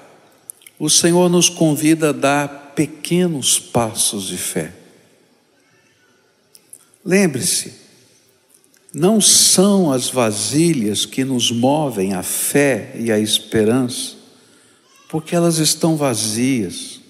o 0.79 0.89
Senhor 0.89 1.29
nos 1.29 1.49
convida 1.49 2.11
a 2.11 2.13
dar 2.13 2.73
pequenos 2.75 3.59
passos 3.59 4.29
de 4.29 4.37
fé. 4.37 4.73
Lembre-se, 7.05 7.75
não 8.93 9.21
são 9.21 9.93
as 9.93 10.09
vasilhas 10.09 11.05
que 11.05 11.25
nos 11.25 11.51
movem 11.51 12.15
a 12.15 12.23
fé 12.23 12.93
e 12.97 13.11
a 13.11 13.19
esperança, 13.19 14.15
porque 15.09 15.35
elas 15.35 15.59
estão 15.59 15.97
vazias, 15.97 17.01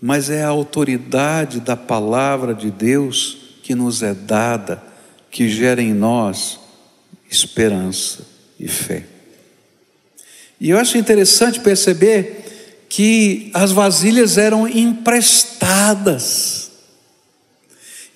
mas 0.00 0.28
é 0.28 0.44
a 0.44 0.48
autoridade 0.48 1.60
da 1.60 1.76
palavra 1.76 2.54
de 2.54 2.70
Deus 2.70 3.38
que 3.62 3.74
nos 3.74 4.02
é 4.02 4.12
dada, 4.12 4.82
que 5.30 5.48
gera 5.48 5.80
em 5.80 5.94
nós 5.94 6.60
esperança 7.30 8.26
e 8.60 8.68
fé. 8.68 9.13
E 10.64 10.70
eu 10.70 10.78
acho 10.78 10.96
interessante 10.96 11.60
perceber 11.60 12.86
que 12.88 13.50
as 13.52 13.70
vasilhas 13.70 14.38
eram 14.38 14.66
emprestadas. 14.66 16.70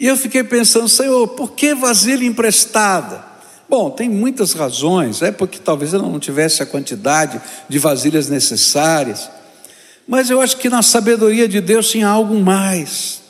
E 0.00 0.06
eu 0.06 0.16
fiquei 0.16 0.42
pensando, 0.42 0.88
Senhor, 0.88 1.28
por 1.28 1.52
que 1.52 1.74
vasilha 1.74 2.24
emprestada? 2.24 3.22
Bom, 3.68 3.90
tem 3.90 4.08
muitas 4.08 4.54
razões, 4.54 5.20
é 5.20 5.30
porque 5.30 5.58
talvez 5.58 5.92
ela 5.92 6.08
não 6.08 6.18
tivesse 6.18 6.62
a 6.62 6.66
quantidade 6.66 7.38
de 7.68 7.78
vasilhas 7.78 8.30
necessárias, 8.30 9.28
mas 10.06 10.30
eu 10.30 10.40
acho 10.40 10.56
que 10.56 10.70
na 10.70 10.80
sabedoria 10.80 11.46
de 11.46 11.60
Deus 11.60 11.90
tinha 11.90 12.08
algo 12.08 12.40
mais. 12.40 13.20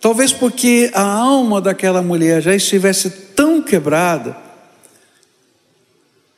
Talvez 0.00 0.32
porque 0.32 0.90
a 0.94 1.04
alma 1.04 1.60
daquela 1.60 2.02
mulher 2.02 2.42
já 2.42 2.56
estivesse 2.56 3.08
tão 3.36 3.62
quebrada 3.62 4.36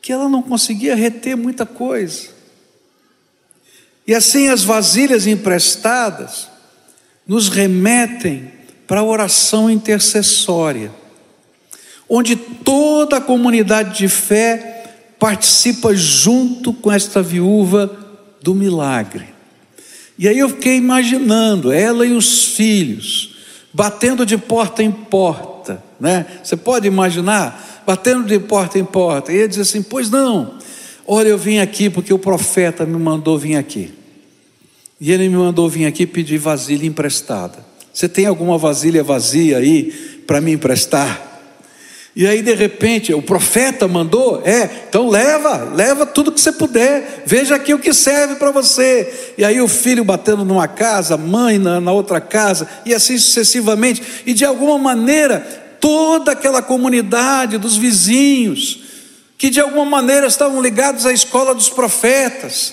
que 0.04 0.12
ela 0.12 0.28
não 0.28 0.42
conseguia 0.42 0.94
reter 0.94 1.34
muita 1.34 1.64
coisa. 1.64 2.28
E 4.06 4.14
assim 4.14 4.48
as 4.48 4.62
vasilhas 4.62 5.26
emprestadas 5.26 6.46
nos 7.26 7.48
remetem 7.48 8.52
para 8.86 9.00
a 9.00 9.02
oração 9.02 9.70
intercessória, 9.70 10.92
onde 12.06 12.36
toda 12.36 13.16
a 13.16 13.20
comunidade 13.20 13.96
de 13.96 14.06
fé 14.06 14.84
participa 15.18 15.94
junto 15.94 16.74
com 16.74 16.92
esta 16.92 17.22
viúva 17.22 17.86
do 18.42 18.54
milagre. 18.54 19.24
E 20.18 20.28
aí 20.28 20.38
eu 20.38 20.50
fiquei 20.50 20.76
imaginando 20.76 21.72
ela 21.72 22.04
e 22.04 22.12
os 22.12 22.44
filhos 22.48 23.36
batendo 23.72 24.26
de 24.26 24.36
porta 24.36 24.82
em 24.82 24.92
porta, 24.92 25.82
né? 26.00 26.26
Você 26.42 26.56
pode 26.56 26.86
imaginar 26.86 27.82
batendo 27.86 28.26
de 28.26 28.38
porta 28.38 28.78
em 28.78 28.84
porta. 28.84 29.32
E 29.32 29.36
ele 29.36 29.48
diz 29.48 29.58
assim: 29.58 29.82
"Pois 29.82 30.10
não. 30.10 30.58
Olha, 31.06 31.28
eu 31.28 31.38
vim 31.38 31.58
aqui 31.58 31.90
porque 31.90 32.12
o 32.12 32.18
profeta 32.18 32.86
me 32.86 32.98
mandou 32.98 33.38
vir 33.38 33.56
aqui. 33.56 33.92
E 35.00 35.12
ele 35.12 35.28
me 35.28 35.36
mandou 35.36 35.68
vir 35.68 35.86
aqui 35.86 36.06
pedir 36.06 36.38
vasilha 36.38 36.86
emprestada. 36.86 37.58
Você 37.92 38.08
tem 38.08 38.26
alguma 38.26 38.56
vasilha 38.56 39.02
vazia 39.02 39.58
aí 39.58 39.92
para 40.26 40.40
me 40.40 40.52
emprestar? 40.52 41.32
E 42.16 42.28
aí, 42.28 42.42
de 42.42 42.54
repente, 42.54 43.12
o 43.12 43.20
profeta 43.20 43.88
mandou, 43.88 44.40
é, 44.44 44.70
então 44.88 45.08
leva, 45.08 45.72
leva 45.74 46.06
tudo 46.06 46.30
que 46.30 46.40
você 46.40 46.52
puder, 46.52 47.24
veja 47.26 47.56
aqui 47.56 47.74
o 47.74 47.78
que 47.78 47.92
serve 47.92 48.36
para 48.36 48.52
você. 48.52 49.32
E 49.36 49.44
aí, 49.44 49.60
o 49.60 49.66
filho 49.66 50.04
batendo 50.04 50.44
numa 50.44 50.68
casa, 50.68 51.16
mãe 51.16 51.58
na, 51.58 51.80
na 51.80 51.90
outra 51.90 52.20
casa, 52.20 52.68
e 52.86 52.94
assim 52.94 53.18
sucessivamente. 53.18 54.00
E 54.24 54.32
de 54.32 54.44
alguma 54.44 54.78
maneira, 54.78 55.63
toda 55.84 56.32
aquela 56.32 56.62
comunidade 56.62 57.58
dos 57.58 57.76
vizinhos, 57.76 58.80
que 59.36 59.50
de 59.50 59.60
alguma 59.60 59.84
maneira 59.84 60.26
estavam 60.26 60.62
ligados 60.62 61.04
à 61.04 61.12
escola 61.12 61.54
dos 61.54 61.68
profetas, 61.68 62.72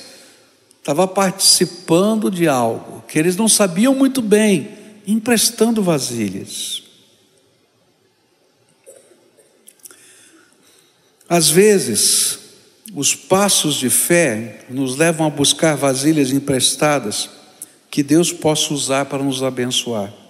estava 0.80 1.06
participando 1.06 2.32
de 2.32 2.48
algo 2.48 3.04
que 3.10 3.20
eles 3.20 3.36
não 3.36 3.50
sabiam 3.50 3.94
muito 3.94 4.22
bem, 4.22 4.70
emprestando 5.06 5.84
vasilhas. 5.84 6.84
Às 11.28 11.50
vezes, 11.50 12.40
os 12.96 13.14
passos 13.14 13.76
de 13.76 13.90
fé 13.90 14.64
nos 14.70 14.96
levam 14.96 15.28
a 15.28 15.30
buscar 15.30 15.76
vasilhas 15.76 16.32
emprestadas 16.32 17.30
que 17.90 18.04
Deus 18.04 18.32
possa 18.32 18.74
usar 18.74 19.04
para 19.04 19.22
nos 19.22 19.44
abençoar. 19.44 20.21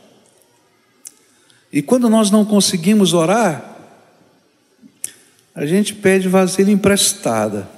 E 1.71 1.81
quando 1.81 2.09
nós 2.09 2.29
não 2.29 2.43
conseguimos 2.43 3.13
orar, 3.13 3.71
a 5.55 5.65
gente 5.65 5.93
pede 5.93 6.27
vasilha 6.27 6.71
emprestada. 6.71 7.69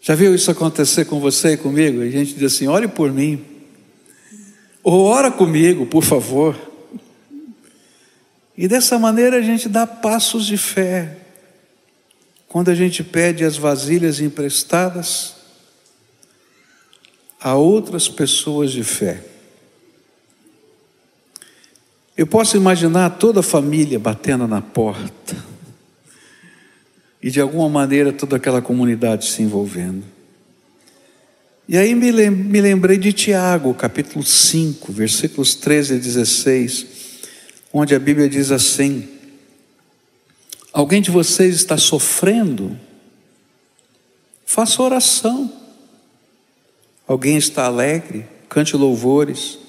Já 0.00 0.14
viu 0.14 0.34
isso 0.34 0.50
acontecer 0.50 1.06
com 1.06 1.18
você 1.18 1.52
e 1.52 1.56
comigo? 1.56 2.02
A 2.02 2.10
gente 2.10 2.34
diz 2.34 2.54
assim: 2.54 2.66
olhe 2.66 2.86
por 2.86 3.10
mim. 3.10 3.44
Ou 4.82 5.04
ora 5.04 5.30
comigo, 5.30 5.86
por 5.86 6.04
favor. 6.04 6.54
E 8.56 8.68
dessa 8.68 8.98
maneira 8.98 9.38
a 9.38 9.42
gente 9.42 9.68
dá 9.68 9.86
passos 9.86 10.46
de 10.46 10.58
fé. 10.58 11.16
Quando 12.46 12.70
a 12.70 12.74
gente 12.74 13.02
pede 13.02 13.44
as 13.44 13.56
vasilhas 13.56 14.20
emprestadas 14.20 15.34
a 17.40 17.54
outras 17.56 18.08
pessoas 18.08 18.70
de 18.70 18.84
fé. 18.84 19.33
Eu 22.16 22.26
posso 22.28 22.56
imaginar 22.56 23.10
toda 23.10 23.40
a 23.40 23.42
família 23.42 23.98
batendo 23.98 24.46
na 24.46 24.62
porta 24.62 25.36
e 27.20 27.28
de 27.28 27.40
alguma 27.40 27.68
maneira 27.68 28.12
toda 28.12 28.36
aquela 28.36 28.62
comunidade 28.62 29.28
se 29.28 29.42
envolvendo. 29.42 30.04
E 31.66 31.76
aí 31.76 31.94
me 31.94 32.60
lembrei 32.60 32.98
de 32.98 33.12
Tiago, 33.12 33.74
capítulo 33.74 34.22
5, 34.22 34.92
versículos 34.92 35.54
13 35.54 35.94
a 35.94 35.96
16, 35.96 36.86
onde 37.72 37.94
a 37.94 37.98
Bíblia 37.98 38.28
diz 38.28 38.52
assim: 38.52 39.08
Alguém 40.72 41.00
de 41.02 41.10
vocês 41.10 41.54
está 41.56 41.76
sofrendo? 41.76 42.78
Faça 44.44 44.82
oração. 44.82 45.50
Alguém 47.08 47.38
está 47.38 47.64
alegre? 47.64 48.26
Cante 48.48 48.76
louvores. 48.76 49.63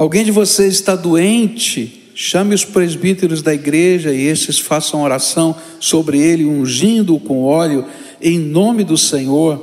Alguém 0.00 0.24
de 0.24 0.30
vocês 0.30 0.72
está 0.72 0.96
doente? 0.96 2.10
Chame 2.14 2.54
os 2.54 2.64
presbíteros 2.64 3.42
da 3.42 3.52
igreja 3.52 4.14
e 4.14 4.28
estes 4.28 4.58
façam 4.58 5.02
oração 5.02 5.54
sobre 5.78 6.18
ele, 6.18 6.46
ungindo-o 6.46 7.20
com 7.20 7.44
óleo, 7.44 7.84
em 8.18 8.38
nome 8.38 8.82
do 8.82 8.96
Senhor 8.96 9.62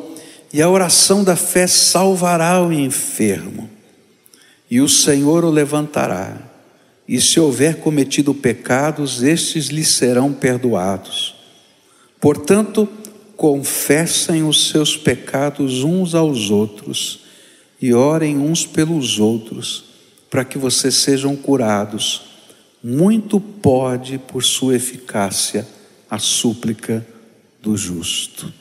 e 0.53 0.61
a 0.61 0.69
oração 0.69 1.23
da 1.23 1.35
fé 1.35 1.65
salvará 1.65 2.63
o 2.63 2.71
enfermo, 2.71 3.67
e 4.69 4.79
o 4.79 4.87
Senhor 4.87 5.43
o 5.43 5.49
levantará. 5.49 6.37
E 7.07 7.19
se 7.19 7.39
houver 7.39 7.79
cometido 7.79 8.31
pecados, 8.31 9.23
estes 9.23 9.69
lhe 9.69 9.83
serão 9.83 10.31
perdoados. 10.31 11.33
Portanto, 12.21 12.87
confessem 13.35 14.47
os 14.47 14.69
seus 14.69 14.95
pecados 14.95 15.83
uns 15.83 16.13
aos 16.13 16.51
outros 16.51 17.21
e 17.81 17.91
orem 17.91 18.37
uns 18.37 18.67
pelos 18.67 19.19
outros, 19.19 19.96
para 20.29 20.45
que 20.45 20.57
vocês 20.57 20.95
sejam 20.95 21.35
curados. 21.35 22.23
Muito 22.83 23.39
pode, 23.39 24.17
por 24.17 24.43
sua 24.43 24.75
eficácia, 24.75 25.67
a 26.09 26.19
súplica 26.19 27.05
do 27.61 27.75
justo. 27.75 28.53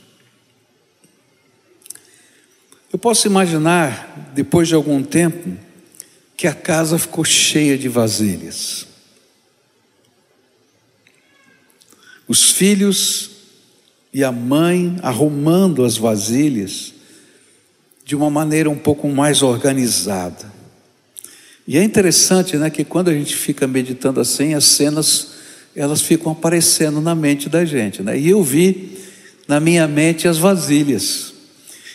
Eu 2.93 2.99
posso 2.99 3.27
imaginar, 3.27 4.33
depois 4.35 4.69
de 4.69 4.75
algum 4.75 5.03
tempo, 5.03 5.57
que 6.37 6.47
a 6.47 6.55
casa 6.55 6.99
ficou 6.99 7.25
cheia 7.25 7.77
de 7.77 7.89
vasilhas. 7.89 8.87
Os 12.29 12.51
filhos 12.53 13.31
e 14.13 14.25
a 14.25 14.33
mãe 14.33 14.99
arrumando 15.03 15.85
as 15.85 15.97
vasilhas 15.97 16.95
de 18.05 18.17
uma 18.17 18.31
maneira 18.31 18.71
um 18.71 18.79
pouco 18.79 19.09
mais 19.09 19.43
organizada. 19.43 20.56
E 21.67 21.77
é 21.77 21.83
interessante, 21.83 22.57
né, 22.57 22.71
que 22.71 22.85
quando 22.85 23.09
a 23.09 23.13
gente 23.15 23.35
fica 23.35 23.67
meditando 23.67 24.21
assim, 24.21 24.55
as 24.55 24.65
cenas 24.65 25.37
elas 25.77 26.01
ficam 26.01 26.33
aparecendo 26.33 27.01
na 27.03 27.15
mente 27.15 27.51
da 27.51 27.65
gente, 27.65 28.03
né? 28.03 28.19
E 28.19 28.31
eu 28.31 28.43
vi 28.43 28.97
na 29.47 29.61
minha 29.61 29.87
mente 29.87 30.27
as 30.27 30.39
vasilhas. 30.39 31.35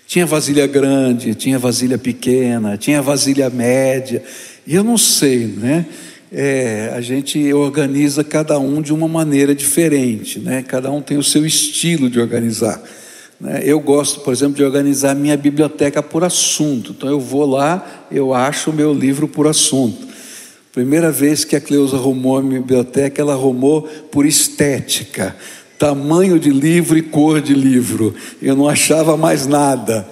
Tinha 0.05 0.25
vasilha 0.25 0.67
grande, 0.67 1.33
tinha 1.33 1.57
vasilha 1.57 1.97
pequena, 1.97 2.77
tinha 2.77 3.01
vasilha 3.01 3.49
média. 3.49 4.21
E 4.67 4.75
eu 4.75 4.83
não 4.83 4.97
sei, 4.97 5.47
né? 5.47 5.85
É, 6.31 6.91
a 6.95 7.01
gente 7.01 7.51
organiza 7.53 8.23
cada 8.23 8.59
um 8.59 8.81
de 8.81 8.93
uma 8.93 9.07
maneira 9.07 9.55
diferente, 9.55 10.37
né? 10.37 10.63
Cada 10.67 10.91
um 10.91 11.01
tem 11.01 11.17
o 11.17 11.23
seu 11.23 11.45
estilo 11.45 12.09
de 12.09 12.19
organizar. 12.19 12.81
Né? 13.41 13.63
Eu 13.65 13.79
gosto, 13.79 14.19
por 14.19 14.31
exemplo, 14.31 14.55
de 14.55 14.63
organizar 14.63 15.15
minha 15.15 15.35
biblioteca 15.35 16.03
por 16.03 16.23
assunto. 16.23 16.91
Então 16.91 17.09
eu 17.09 17.19
vou 17.19 17.45
lá, 17.45 18.05
eu 18.11 18.33
acho 18.33 18.69
o 18.69 18.73
meu 18.73 18.93
livro 18.93 19.27
por 19.27 19.47
assunto. 19.47 20.11
Primeira 20.71 21.11
vez 21.11 21.43
que 21.43 21.55
a 21.55 21.59
Cleusa 21.59 21.97
arrumou 21.97 22.37
a 22.37 22.43
minha 22.43 22.61
biblioteca, 22.61 23.21
ela 23.21 23.33
arrumou 23.33 23.81
por 24.11 24.25
estética, 24.25 25.35
tamanho 25.77 26.39
de 26.39 26.49
livro 26.49 26.97
e 26.97 27.01
cor 27.01 27.41
de 27.41 27.53
livro. 27.53 28.15
Eu 28.41 28.55
não 28.55 28.69
achava 28.69 29.17
mais 29.17 29.47
nada. 29.47 30.07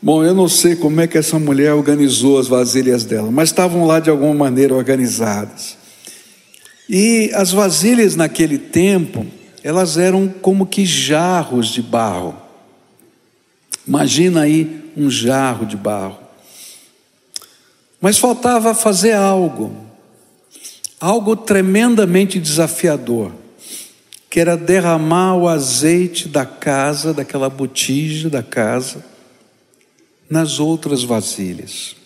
Bom, 0.00 0.22
eu 0.22 0.34
não 0.34 0.48
sei 0.48 0.76
como 0.76 1.00
é 1.00 1.06
que 1.06 1.16
essa 1.16 1.38
mulher 1.38 1.72
organizou 1.72 2.38
as 2.38 2.46
vasilhas 2.46 3.04
dela, 3.04 3.30
mas 3.30 3.48
estavam 3.48 3.86
lá 3.86 3.98
de 3.98 4.10
alguma 4.10 4.34
maneira 4.34 4.74
organizadas. 4.74 5.76
E 6.88 7.30
as 7.34 7.50
vasilhas 7.50 8.14
naquele 8.14 8.58
tempo, 8.58 9.26
elas 9.64 9.96
eram 9.96 10.28
como 10.28 10.66
que 10.66 10.84
jarros 10.84 11.68
de 11.68 11.80
barro. 11.80 12.43
Imagina 13.86 14.42
aí 14.42 14.92
um 14.96 15.10
jarro 15.10 15.66
de 15.66 15.76
barro. 15.76 16.18
Mas 18.00 18.18
faltava 18.18 18.74
fazer 18.74 19.12
algo, 19.12 19.74
algo 21.00 21.36
tremendamente 21.36 22.38
desafiador, 22.38 23.32
que 24.28 24.40
era 24.40 24.56
derramar 24.56 25.36
o 25.36 25.48
azeite 25.48 26.28
da 26.28 26.44
casa, 26.44 27.14
daquela 27.14 27.48
botija 27.48 28.28
da 28.28 28.42
casa, 28.42 29.04
nas 30.28 30.58
outras 30.58 31.02
vasilhas. 31.02 31.96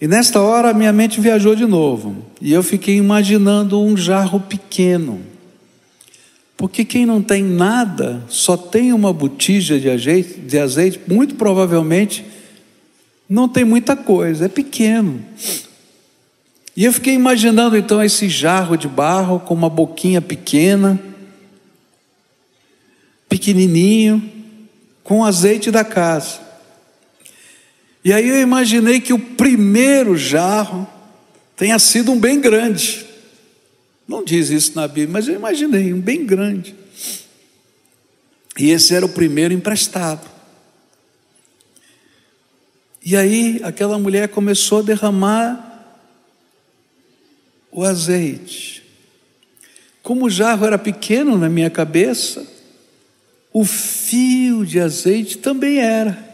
E 0.00 0.06
nesta 0.06 0.40
hora 0.40 0.72
minha 0.72 0.92
mente 0.92 1.20
viajou 1.20 1.56
de 1.56 1.66
novo, 1.66 2.24
e 2.40 2.52
eu 2.52 2.62
fiquei 2.62 2.96
imaginando 2.96 3.80
um 3.80 3.96
jarro 3.96 4.38
pequeno 4.38 5.20
porque 6.58 6.84
quem 6.84 7.06
não 7.06 7.22
tem 7.22 7.44
nada, 7.44 8.20
só 8.28 8.56
tem 8.56 8.92
uma 8.92 9.12
botija 9.12 9.78
de 9.78 9.88
azeite, 9.88 10.40
de 10.40 10.58
azeite, 10.58 11.00
muito 11.06 11.36
provavelmente 11.36 12.24
não 13.28 13.48
tem 13.48 13.64
muita 13.64 13.94
coisa, 13.94 14.46
é 14.46 14.48
pequeno. 14.48 15.24
E 16.76 16.84
eu 16.84 16.92
fiquei 16.92 17.14
imaginando 17.14 17.76
então 17.76 18.02
esse 18.02 18.28
jarro 18.28 18.76
de 18.76 18.88
barro 18.88 19.38
com 19.38 19.54
uma 19.54 19.70
boquinha 19.70 20.20
pequena, 20.20 20.98
pequenininho, 23.28 24.20
com 25.04 25.24
azeite 25.24 25.70
da 25.70 25.84
casa. 25.84 26.40
E 28.04 28.12
aí 28.12 28.28
eu 28.28 28.40
imaginei 28.40 29.00
que 29.00 29.12
o 29.12 29.18
primeiro 29.18 30.16
jarro 30.16 30.88
tenha 31.56 31.78
sido 31.78 32.10
um 32.10 32.18
bem 32.18 32.40
grande. 32.40 33.07
Não 34.08 34.24
diz 34.24 34.48
isso 34.48 34.74
na 34.74 34.88
Bíblia, 34.88 35.10
mas 35.12 35.28
eu 35.28 35.34
imaginei 35.34 35.92
um 35.92 36.00
bem 36.00 36.24
grande. 36.24 36.74
E 38.58 38.70
esse 38.70 38.94
era 38.94 39.04
o 39.04 39.10
primeiro 39.10 39.52
emprestado. 39.52 40.26
E 43.04 43.14
aí 43.14 43.60
aquela 43.62 43.98
mulher 43.98 44.28
começou 44.28 44.78
a 44.78 44.82
derramar 44.82 45.66
o 47.70 47.84
azeite. 47.84 48.82
Como 50.02 50.24
o 50.24 50.30
jarro 50.30 50.64
era 50.64 50.78
pequeno 50.78 51.36
na 51.36 51.50
minha 51.50 51.68
cabeça, 51.68 52.46
o 53.52 53.62
fio 53.62 54.64
de 54.64 54.80
azeite 54.80 55.36
também 55.36 55.80
era. 55.80 56.26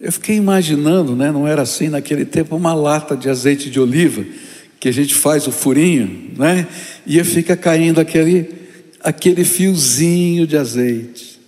Eu 0.00 0.10
fiquei 0.10 0.36
imaginando, 0.36 1.14
né, 1.14 1.30
não 1.30 1.46
era 1.46 1.62
assim 1.62 1.88
naquele 1.88 2.24
tempo, 2.24 2.56
uma 2.56 2.74
lata 2.74 3.14
de 3.14 3.28
azeite 3.28 3.68
de 3.68 3.78
oliva 3.78 4.24
que 4.86 4.90
a 4.90 4.92
gente 4.92 5.16
faz 5.16 5.48
o 5.48 5.50
furinho, 5.50 6.30
né? 6.38 6.64
E 7.04 7.22
fica 7.24 7.56
caindo 7.56 8.00
aquele, 8.00 8.48
aquele 9.00 9.44
fiozinho 9.44 10.46
de 10.46 10.56
azeite. 10.56 11.40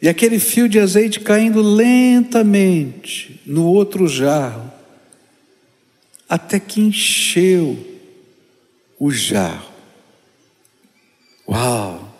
E 0.00 0.08
aquele 0.08 0.38
fio 0.38 0.66
de 0.66 0.80
azeite 0.80 1.20
caindo 1.20 1.60
lentamente 1.60 3.38
no 3.44 3.66
outro 3.66 4.08
jarro, 4.08 4.72
até 6.26 6.58
que 6.58 6.80
encheu 6.80 7.76
o 8.98 9.10
jarro. 9.10 9.74
Uau! 11.46 12.16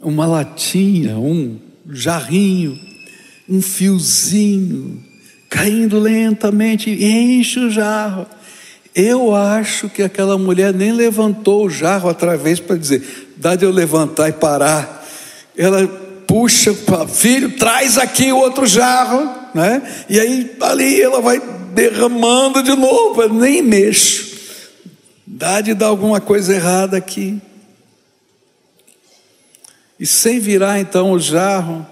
Uma 0.00 0.26
latinha, 0.26 1.16
um 1.16 1.60
jarrinho, 1.88 2.80
um 3.48 3.62
fiozinho 3.62 5.07
caindo 5.48 5.98
lentamente, 5.98 6.90
enche 6.90 7.58
o 7.60 7.70
jarro. 7.70 8.26
Eu 8.94 9.34
acho 9.34 9.88
que 9.88 10.02
aquela 10.02 10.36
mulher 10.36 10.72
nem 10.74 10.92
levantou 10.92 11.66
o 11.66 11.70
jarro 11.70 12.08
outra 12.08 12.36
vez 12.36 12.58
para 12.58 12.76
dizer, 12.76 13.32
dá 13.36 13.54
de 13.54 13.64
eu 13.64 13.70
levantar 13.70 14.28
e 14.28 14.32
parar. 14.32 15.06
Ela 15.56 15.86
puxa, 16.26 16.74
filho, 17.08 17.56
traz 17.56 17.96
aqui 17.96 18.30
o 18.30 18.36
outro 18.36 18.66
jarro, 18.66 19.32
né? 19.54 20.04
E 20.08 20.20
aí 20.20 20.56
ali 20.60 21.00
ela 21.00 21.20
vai 21.20 21.40
derramando 21.72 22.62
de 22.62 22.74
novo, 22.74 23.22
eu 23.22 23.32
nem 23.32 23.62
mexo. 23.62 24.28
Dá 25.26 25.60
de 25.60 25.74
dar 25.74 25.86
alguma 25.86 26.20
coisa 26.20 26.54
errada 26.54 26.96
aqui. 26.96 27.40
E 29.98 30.06
sem 30.06 30.38
virar 30.38 30.78
então 30.78 31.12
o 31.12 31.18
jarro, 31.18 31.86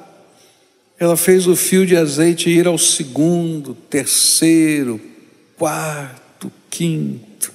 ela 0.98 1.16
fez 1.16 1.46
o 1.46 1.54
fio 1.54 1.86
de 1.86 1.96
azeite 1.96 2.48
ir 2.48 2.66
ao 2.66 2.78
segundo, 2.78 3.74
terceiro, 3.74 5.00
quarto, 5.56 6.50
quinto. 6.70 7.52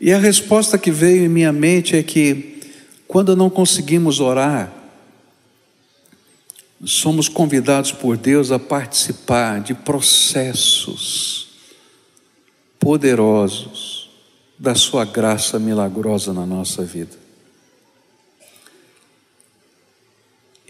E 0.00 0.12
a 0.12 0.18
resposta 0.18 0.78
que 0.78 0.90
veio 0.90 1.24
em 1.24 1.28
minha 1.28 1.52
mente 1.52 1.96
é 1.96 2.02
que, 2.02 2.60
quando 3.08 3.34
não 3.34 3.50
conseguimos 3.50 4.20
orar, 4.20 4.72
somos 6.84 7.28
convidados 7.28 7.90
por 7.90 8.16
Deus 8.16 8.52
a 8.52 8.58
participar 8.58 9.60
de 9.60 9.74
processos 9.74 11.48
poderosos 12.78 14.10
da 14.58 14.74
Sua 14.74 15.04
graça 15.04 15.58
milagrosa 15.58 16.32
na 16.32 16.44
nossa 16.46 16.84
vida. 16.84 17.23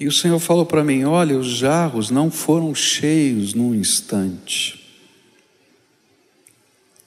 E 0.05 0.07
o 0.07 0.13
Senhor 0.13 0.39
falou 0.39 0.67
para 0.67 0.85
mim: 0.85 1.05
olha, 1.05 1.39
os 1.39 1.47
jarros 1.47 2.11
não 2.11 2.31
foram 2.31 2.75
cheios 2.75 3.55
num 3.55 3.75
instante. 3.75 4.85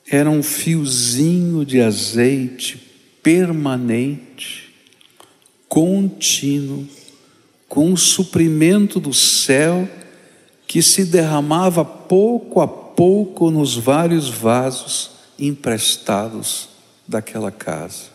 Era 0.10 0.31
um 0.31 0.41
fiozinho 0.41 1.63
de 1.63 1.79
azeite 1.79 2.81
permanente, 3.21 4.73
contínuo, 5.69 6.88
com 7.69 7.93
o 7.93 7.97
suprimento 7.97 8.99
do 8.99 9.13
céu 9.13 9.88
que 10.65 10.81
se 10.81 11.05
derramava 11.05 11.86
pouco 11.86 12.62
a 12.62 12.67
pouco 12.67 13.51
nos 13.51 13.75
vários 13.75 14.27
vasos 14.27 15.12
emprestados 15.38 16.67
daquela 17.07 17.51
casa. 17.51 18.05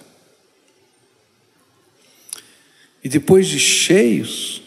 E 3.04 3.08
depois 3.08 3.46
de 3.46 3.60
cheios, 3.60 4.61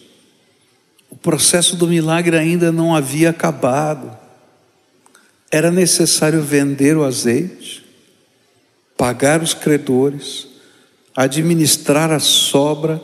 processo 1.25 1.75
do 1.75 1.87
milagre 1.87 2.37
ainda 2.37 2.71
não 2.71 2.95
havia 2.95 3.31
acabado. 3.31 4.15
Era 5.49 5.71
necessário 5.71 6.39
vender 6.39 6.95
o 6.95 7.03
azeite, 7.03 7.83
pagar 8.95 9.41
os 9.41 9.51
credores, 9.51 10.47
administrar 11.15 12.11
a 12.11 12.19
sobra 12.19 13.01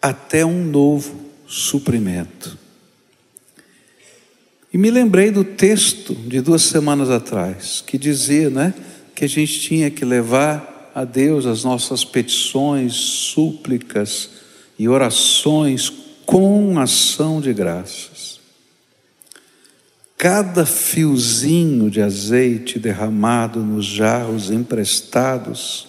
até 0.00 0.46
um 0.46 0.64
novo 0.64 1.20
suprimento. 1.44 2.56
E 4.72 4.78
me 4.78 4.88
lembrei 4.88 5.32
do 5.32 5.42
texto 5.42 6.14
de 6.14 6.40
duas 6.40 6.62
semanas 6.62 7.10
atrás, 7.10 7.82
que 7.84 7.98
dizia, 7.98 8.48
né, 8.48 8.72
que 9.12 9.24
a 9.24 9.28
gente 9.28 9.58
tinha 9.58 9.90
que 9.90 10.04
levar 10.04 10.92
a 10.94 11.02
Deus 11.02 11.46
as 11.46 11.64
nossas 11.64 12.04
petições, 12.04 12.94
súplicas 12.94 14.30
e 14.78 14.88
orações 14.88 16.09
com 16.30 16.78
ação 16.78 17.40
de 17.40 17.52
graças. 17.52 18.38
Cada 20.16 20.64
fiozinho 20.64 21.90
de 21.90 22.00
azeite 22.00 22.78
derramado 22.78 23.64
nos 23.64 23.84
jarros 23.84 24.48
emprestados 24.48 25.88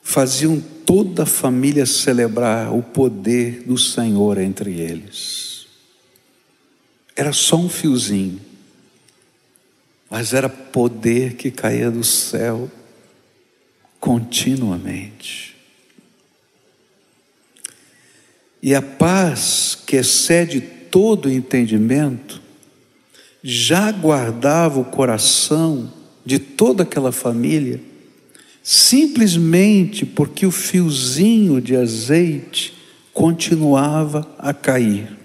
faziam 0.00 0.58
toda 0.86 1.24
a 1.24 1.26
família 1.26 1.84
celebrar 1.84 2.72
o 2.72 2.82
poder 2.82 3.62
do 3.64 3.76
Senhor 3.76 4.38
entre 4.38 4.80
eles. 4.80 5.66
Era 7.14 7.34
só 7.34 7.56
um 7.56 7.68
fiozinho, 7.68 8.40
mas 10.08 10.32
era 10.32 10.48
poder 10.48 11.34
que 11.34 11.50
caía 11.50 11.90
do 11.90 12.02
céu 12.02 12.70
continuamente. 14.00 15.47
E 18.62 18.74
a 18.74 18.82
paz 18.82 19.78
que 19.86 19.96
excede 19.96 20.60
todo 20.60 21.30
entendimento 21.30 22.42
já 23.42 23.92
guardava 23.92 24.80
o 24.80 24.84
coração 24.84 25.92
de 26.24 26.38
toda 26.38 26.82
aquela 26.82 27.12
família, 27.12 27.80
simplesmente 28.62 30.04
porque 30.04 30.44
o 30.44 30.50
fiozinho 30.50 31.60
de 31.60 31.76
azeite 31.76 32.74
continuava 33.12 34.28
a 34.38 34.52
cair. 34.52 35.16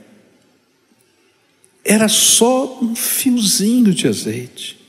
Era 1.84 2.08
só 2.08 2.80
um 2.82 2.96
fiozinho 2.96 3.94
de 3.94 4.08
azeite. 4.08 4.80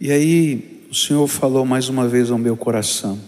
E 0.00 0.12
aí 0.12 0.84
o 0.90 0.94
Senhor 0.94 1.26
falou 1.26 1.64
mais 1.64 1.88
uma 1.88 2.06
vez 2.06 2.30
ao 2.30 2.38
meu 2.38 2.56
coração. 2.56 3.18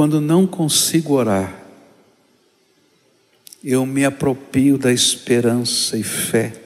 Quando 0.00 0.18
não 0.18 0.46
consigo 0.46 1.12
orar, 1.12 1.62
eu 3.62 3.84
me 3.84 4.02
aproprio 4.02 4.78
da 4.78 4.90
esperança 4.90 5.94
e 5.98 6.02
fé, 6.02 6.58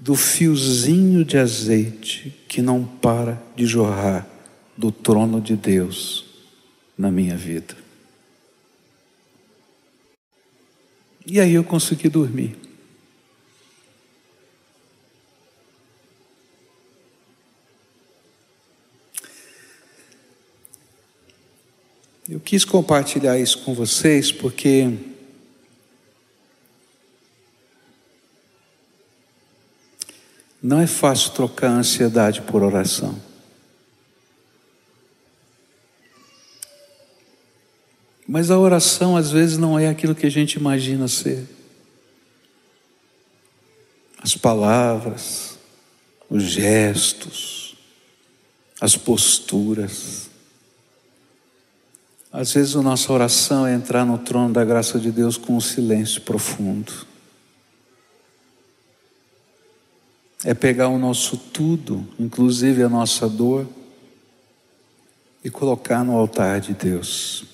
do 0.00 0.14
fiozinho 0.14 1.26
de 1.26 1.36
azeite 1.36 2.34
que 2.48 2.62
não 2.62 2.86
para 2.86 3.38
de 3.54 3.66
jorrar 3.66 4.26
do 4.74 4.90
trono 4.90 5.42
de 5.42 5.56
Deus 5.56 6.24
na 6.96 7.10
minha 7.10 7.36
vida. 7.36 7.76
E 11.26 11.38
aí 11.38 11.52
eu 11.52 11.64
consegui 11.64 12.08
dormir. 12.08 12.56
Eu 22.28 22.40
quis 22.40 22.64
compartilhar 22.64 23.38
isso 23.38 23.58
com 23.58 23.72
vocês 23.72 24.32
porque 24.32 24.92
Não 30.66 30.80
é 30.80 30.86
fácil 30.88 31.30
trocar 31.30 31.68
a 31.68 31.78
ansiedade 31.78 32.42
por 32.42 32.60
oração. 32.60 33.16
Mas 38.26 38.50
a 38.50 38.58
oração 38.58 39.16
às 39.16 39.30
vezes 39.30 39.58
não 39.58 39.78
é 39.78 39.86
aquilo 39.86 40.12
que 40.12 40.26
a 40.26 40.30
gente 40.30 40.54
imagina 40.54 41.06
ser. 41.06 41.46
As 44.20 44.36
palavras, 44.36 45.56
os 46.28 46.42
gestos, 46.42 47.76
as 48.80 48.96
posturas. 48.96 50.28
Às 52.32 52.52
vezes 52.52 52.76
a 52.76 52.82
nossa 52.82 53.12
oração 53.12 53.66
é 53.66 53.74
entrar 53.74 54.04
no 54.04 54.18
trono 54.18 54.52
da 54.52 54.64
graça 54.64 54.98
de 54.98 55.10
Deus 55.10 55.36
com 55.36 55.56
um 55.56 55.60
silêncio 55.60 56.20
profundo. 56.22 56.92
é 60.46 60.54
pegar 60.54 60.88
o 60.88 60.96
nosso 60.96 61.36
tudo, 61.36 62.06
inclusive 62.20 62.80
a 62.80 62.88
nossa 62.88 63.28
dor, 63.28 63.66
e 65.42 65.50
colocar 65.50 66.04
no 66.04 66.16
altar 66.16 66.60
de 66.60 66.72
Deus. 66.72 67.44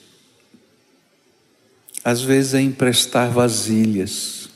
Às 2.04 2.20
vezes 2.20 2.52
é 2.52 2.60
emprestar 2.60 3.30
vasilhas 3.30 4.50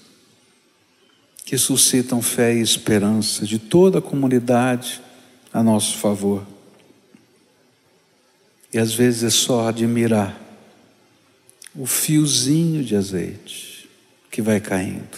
que 1.47 1.57
suscitam 1.57 2.21
fé 2.21 2.55
e 2.55 2.61
esperança 2.61 3.47
de 3.47 3.59
toda 3.59 4.01
a 4.01 4.03
comunidade 4.03 5.01
a 5.51 5.63
nosso 5.63 5.97
favor. 5.97 6.47
E 8.77 8.79
às 8.79 8.93
vezes 8.93 9.23
é 9.23 9.31
só 9.31 9.69
admirar 9.69 10.39
o 11.75 11.87
fiozinho 11.87 12.85
de 12.85 12.95
azeite 12.95 13.89
que 14.31 14.43
vai 14.43 14.61
caindo. 14.61 15.17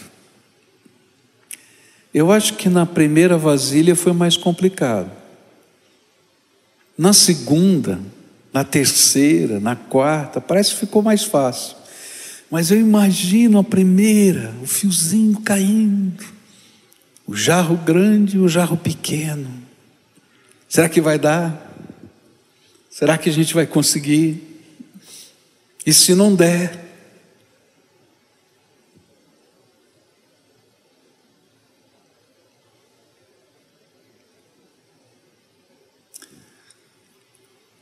Eu 2.13 2.31
acho 2.31 2.53
que 2.53 2.69
na 2.69 2.85
primeira 2.85 3.37
vasilha 3.37 3.97
foi 3.97 4.13
mais 4.13 4.37
complicado. 4.37 5.11
Na 6.97 7.11
segunda, 7.11 7.99
na 8.53 8.63
terceira, 8.63 9.59
na 9.59 9.75
quarta, 9.75 10.39
parece 10.39 10.75
que 10.75 10.79
ficou 10.79 11.01
mais 11.01 11.25
fácil. 11.25 11.75
Mas 12.49 12.71
eu 12.71 12.79
imagino 12.79 13.59
a 13.59 13.63
primeira, 13.63 14.55
o 14.63 14.65
fiozinho 14.65 15.37
caindo, 15.41 16.23
o 17.27 17.35
jarro 17.35 17.75
grande 17.75 18.37
e 18.37 18.39
o 18.39 18.47
jarro 18.47 18.77
pequeno. 18.77 19.51
Será 20.69 20.87
que 20.87 21.01
vai 21.01 21.19
dar? 21.19 21.68
Será 22.99 23.17
que 23.17 23.29
a 23.29 23.31
gente 23.31 23.53
vai 23.53 23.65
conseguir? 23.65 24.43
E 25.85 25.93
se 25.93 26.13
não 26.13 26.35
der? 26.35 26.77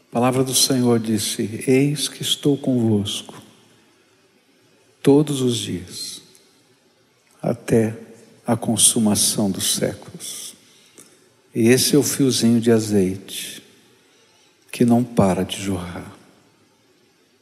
A 0.01 0.11
palavra 0.11 0.43
do 0.43 0.53
Senhor 0.53 0.99
disse: 0.99 1.63
Eis 1.65 2.07
que 2.07 2.21
estou 2.21 2.55
convosco 2.55 3.41
todos 5.01 5.41
os 5.41 5.57
dias, 5.57 6.21
até 7.41 7.97
a 8.45 8.55
consumação 8.55 9.49
dos 9.49 9.73
séculos. 9.73 10.53
E 11.55 11.69
esse 11.69 11.95
é 11.95 11.97
o 11.97 12.03
fiozinho 12.03 12.61
de 12.61 12.71
azeite 12.71 13.56
que 14.77 14.85
não 14.85 15.03
para 15.03 15.43
de 15.43 15.59
jorrar. 15.59 16.16